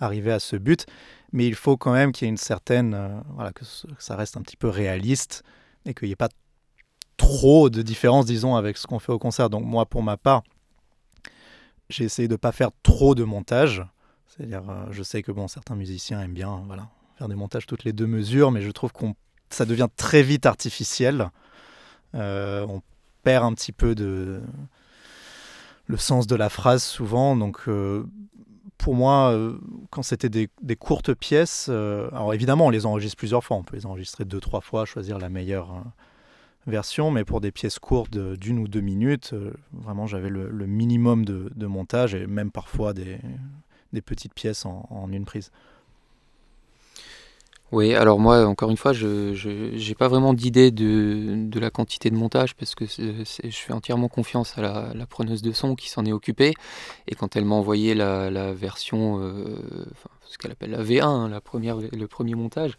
[0.00, 0.86] d'arriver à ce but.
[1.32, 3.64] Mais il faut quand même qu'il y ait une certaine, euh, voilà, que,
[3.98, 5.42] ça reste un petit peu réaliste
[5.84, 6.28] et qu'il n'y ait pas
[7.16, 9.50] trop de différence, disons, avec ce qu'on fait au concert.
[9.50, 10.42] Donc moi, pour ma part,
[11.88, 13.84] j'ai essayé de ne pas faire trop de montage.
[14.28, 16.88] C'est-à-dire, euh, je sais que bon, certains musiciens aiment bien, voilà,
[17.18, 19.14] faire des montages toutes les deux mesures, mais je trouve qu'on
[19.50, 21.30] ça devient très vite artificiel.
[22.14, 22.82] Euh, on
[23.22, 24.40] perd un petit peu de
[25.86, 27.36] le sens de la phrase souvent.
[27.36, 28.04] Donc, euh,
[28.78, 29.58] pour moi, euh,
[29.90, 33.56] quand c'était des, courtes pièces, alors évidemment, on les enregistre plusieurs fois.
[33.56, 35.84] On peut les enregistrer deux, trois fois, choisir la meilleure
[36.66, 37.10] version.
[37.10, 39.34] Mais pour des pièces courtes d'une ou deux minutes,
[39.72, 43.18] vraiment, j'avais le, minimum de, montage et même parfois des,
[44.04, 45.50] petites pièces en une prise.
[47.72, 52.10] Oui, alors moi, encore une fois, je n'ai pas vraiment d'idée de, de, la quantité
[52.10, 56.04] de montage parce que je fais entièrement confiance à la, preneuse de son qui s'en
[56.04, 56.54] est occupée.
[57.08, 59.84] Et quand elle m'a envoyé la, version, euh,
[60.26, 62.78] ce qu'elle appelle la V1, hein, la première, le premier montage,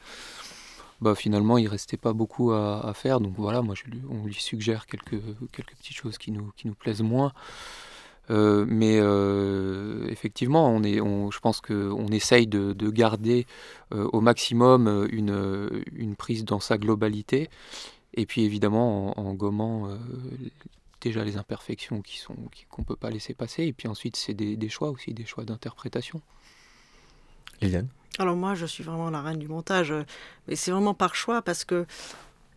[1.01, 3.19] bah finalement, il restait pas beaucoup à, faire.
[3.19, 5.21] Donc voilà, moi, je, on lui suggère quelques,
[5.51, 7.33] quelques petites choses qui nous, qui nous plaisent moins.
[8.29, 8.97] Euh, mais
[10.11, 13.45] effectivement, on est, on, je pense qu'on essaye de, de garder
[13.91, 17.49] au maximum une, une, prise dans sa globalité.
[18.13, 19.89] Et puis évidemment, en, gommant
[21.01, 22.35] déjà les imperfections qui sont
[22.69, 23.63] qu'on ne peut pas laisser passer.
[23.63, 26.21] Et puis ensuite, c'est des, des, choix aussi, des choix d'interprétation.
[27.61, 27.87] Liliane?
[28.19, 29.93] Alors moi, je suis vraiment la reine du montage,
[30.47, 31.85] mais c'est vraiment par choix parce que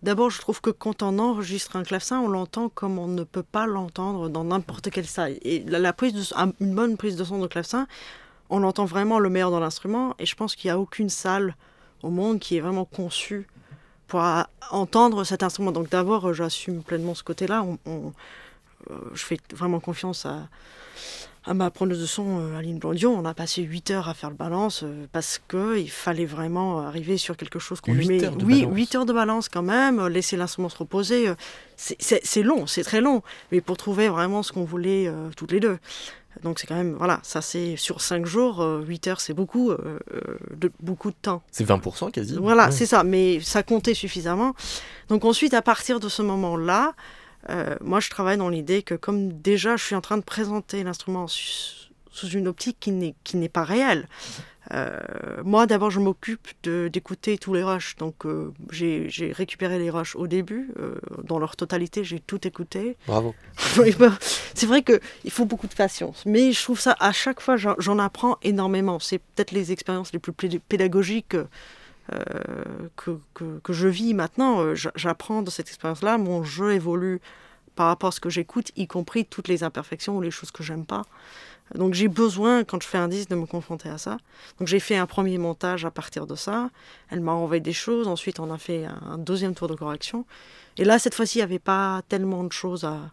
[0.03, 3.43] D'abord, je trouve que quand on enregistre un clavecin, on l'entend comme on ne peut
[3.43, 5.37] pas l'entendre dans n'importe quelle salle.
[5.43, 6.23] Et la, prise de,
[6.61, 7.87] une bonne prise de son de clavecin,
[8.49, 10.15] on entend vraiment le meilleur dans l'instrument.
[10.19, 11.55] Et je pense qu'il n'y a aucune salle
[12.03, 13.47] au monde qui est vraiment conçue
[14.07, 14.23] pour
[14.71, 15.71] entendre cet instrument.
[15.71, 17.67] Donc d'abord, j'assume pleinement ce côté-là.
[17.87, 18.11] Euh,
[19.13, 20.49] je fais vraiment confiance à,
[21.45, 24.31] à ma preneuse de son, euh, Aline Blondion, on a passé 8 heures à faire
[24.31, 28.29] le balance euh, parce qu'il fallait vraiment arriver sur quelque chose qu'on aimait.
[28.43, 31.33] Oui, 8 heures de balance quand même, euh, laisser l'instrument se reposer.
[31.77, 33.23] c'est long, c'est très long,
[33.53, 35.79] mais pour trouver vraiment ce qu'on voulait toutes les deux.
[36.43, 40.73] Donc c'est quand même, voilà, ça c'est sur 5 jours, 8 heures c'est beaucoup, de,
[40.81, 41.43] beaucoup de temps.
[41.51, 42.37] C'est 20% quasi.
[42.39, 44.55] Voilà, c'est ça, mais ça comptait suffisamment.
[45.09, 46.95] Donc ensuite, à partir de ce moment-là,
[47.49, 50.85] euh, moi, je travaille dans l'idée que comme déjà je suis en train de présenter
[50.85, 54.09] l'instrument sous une optique qui n'est pas réelle,
[54.73, 54.99] euh,
[55.43, 57.97] moi, d'abord, je m'occupe d'écouter tous les rushs.
[57.97, 60.71] Donc, euh, j'ai récupéré les rushs au début.
[61.25, 62.97] dans leur totalité, j'ai tout écouté.
[63.07, 63.35] Bravo.
[63.99, 64.17] Bah,
[64.55, 66.23] c'est vrai qu'il faut beaucoup de patience.
[66.27, 68.99] Mais je trouve ça, à chaque fois, j'en apprends énormément.
[69.01, 71.37] C'est peut-être les expériences les plus pédagogiques
[72.13, 72.19] euh,
[72.97, 74.61] que, que, je vis maintenant.
[74.61, 77.21] Euh, j'apprends de cette expérience-là, mon jeu évolue
[77.77, 80.63] par rapport à ce que j'écoute, y compris toutes les imperfections ou les choses que
[80.63, 81.03] j'aime pas.
[81.75, 84.19] Donc j'ai besoin, quand je fais un disque, de me confronter à ça.
[84.59, 86.71] Donc j'ai fait un premier montage à partir de ça.
[87.11, 88.09] Elle m'a envoyé des choses.
[88.09, 90.27] Ensuite, on a fait un deuxième tour de correction.
[90.79, 93.13] Et là, cette fois-ci, il n'y avait pas tellement de choses à,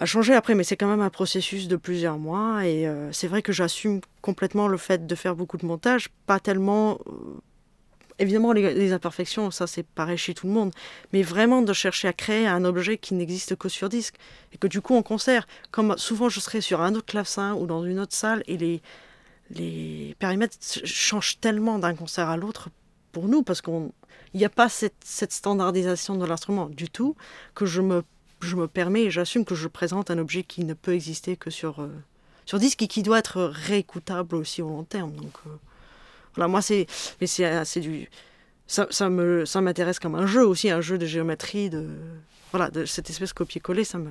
[0.00, 2.66] à changer après, mais c'est quand même un processus de plusieurs mois.
[2.66, 6.40] Et euh, c'est vrai que j'assume complètement le fait de faire beaucoup de montage, pas
[6.40, 6.98] tellement
[8.20, 10.72] Évidemment, les, imperfections, ça c'est pareil chez tout le monde,
[11.14, 14.16] mais vraiment de chercher à créer un objet qui n'existe que sur disque.
[14.52, 17.66] Et que du coup, en concert, comme souvent je serais sur un autre clavecin ou
[17.66, 18.82] dans une autre salle, et les,
[19.48, 22.68] les périmètres changent tellement d'un concert à l'autre
[23.12, 23.90] pour nous, parce qu'il
[24.34, 27.16] n'y a pas cette, standardisation de l'instrument du tout,
[27.54, 28.04] que je me,
[28.42, 31.48] je me permets et j'assume que je présente un objet qui ne peut exister que
[31.48, 31.88] sur, euh,
[32.44, 35.14] sur disque et qui doit être réécoutable aussi au long terme.
[35.46, 35.50] Euh,
[36.34, 36.86] voilà, moi, c'est.
[37.20, 38.08] Mais c'est euh, du.
[38.66, 41.88] Ça, ça me ça m'intéresse comme un jeu aussi, un jeu de géométrie, de.
[42.52, 44.10] Voilà, de cette espèce copier-coller, ça me,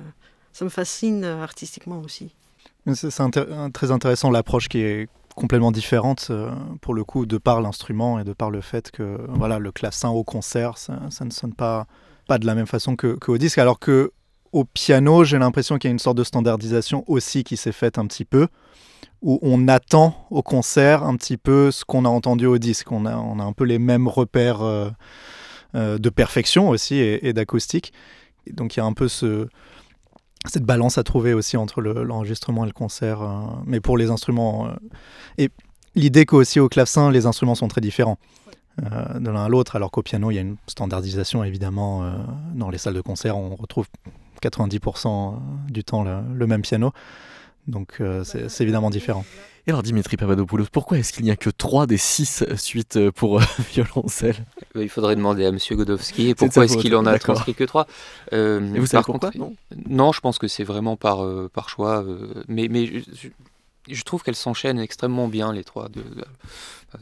[0.52, 2.34] ça me fascine euh, artistiquement aussi.
[2.94, 3.10] C'est
[3.74, 6.50] très intéressant l'approche qui est complètement différente euh,
[6.80, 10.08] pour le coup de par l'instrument et de par le fait que voilà le clavecin
[10.08, 11.86] au concert ça, ça ne sonne pas
[12.26, 14.12] pas de la même façon que, que disque alors que
[14.52, 17.98] au piano j'ai l'impression qu'il y a une sorte de standardisation aussi qui s'est faite
[17.98, 18.48] un petit peu
[19.22, 22.90] où on attend au concert un petit peu ce qu'on a entendu au disque.
[22.92, 24.90] On a, on a un peu les mêmes repères euh,
[25.74, 27.92] euh, de perfection aussi et, d'acoustique.
[28.50, 29.46] Donc il y a un peu ce,
[30.46, 34.68] cette balance à trouver aussi entre l'enregistrement et le concert, euh, mais pour les instruments.
[35.36, 35.50] et
[35.94, 38.18] l'idée qu'aussi au clavecin, les instruments sont très différents.
[38.80, 42.10] de l'un à l'autre, alors qu'au piano, il y a une standardisation évidemment.
[42.54, 43.86] dans les salles de concert, on retrouve
[44.42, 46.92] 90% du temps le même piano.
[47.70, 49.24] Donc euh, c'est évidemment différent.
[49.66, 53.12] Et alors Dimitri Papadopoulos, pourquoi est-ce qu'il n'y a que 3 des 6 suites euh,
[53.12, 53.42] pour euh,
[53.72, 54.36] violoncelle?
[54.74, 55.58] Il faudrait demander à M.
[55.70, 57.86] Godowski pourquoi est-ce qu'il en a transcrit que 3.
[58.32, 59.30] Et vous savez pourquoi?
[59.88, 62.04] non, je pense que c'est vraiment par, par choix.
[62.48, 63.28] mais mais je
[64.02, 65.88] trouve qu'elles s'enchaînent extrêmement bien, les trois.
[65.88, 66.02] De,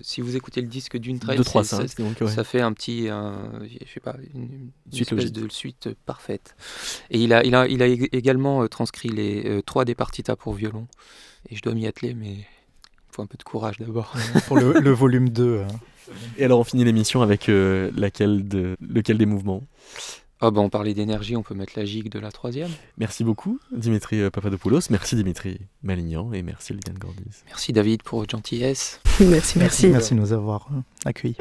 [0.03, 4.71] si vous écoutez le disque d'une traite, ça, fait un petit, je sais pas, une,
[4.93, 6.55] espèce de suite parfaite.
[7.11, 10.37] Et il a, il a, il a également euh, transcrit les euh, trois des partitas
[10.37, 10.87] pour violon.
[11.51, 12.47] Et je dois m'y atteler, mais il
[13.11, 14.15] faut un peu de courage d'abord.
[14.47, 15.61] pour le, volume 2.
[15.61, 15.67] Hein.
[16.37, 19.63] Et alors on finit l'émission avec euh, laquelle de, lequel des mouvements?
[20.41, 22.71] Ah bah on parlait d'énergie, on peut mettre la gigue de la troisième.
[22.97, 27.43] Merci beaucoup Dimitri euh, Papadopoulos, merci Dimitri Malignan et merci Liliane Gordis.
[27.47, 29.01] Merci David pour votre gentillesse.
[29.21, 29.89] merci, merci.
[29.89, 31.37] Merci de nous avoir euh, accueillis.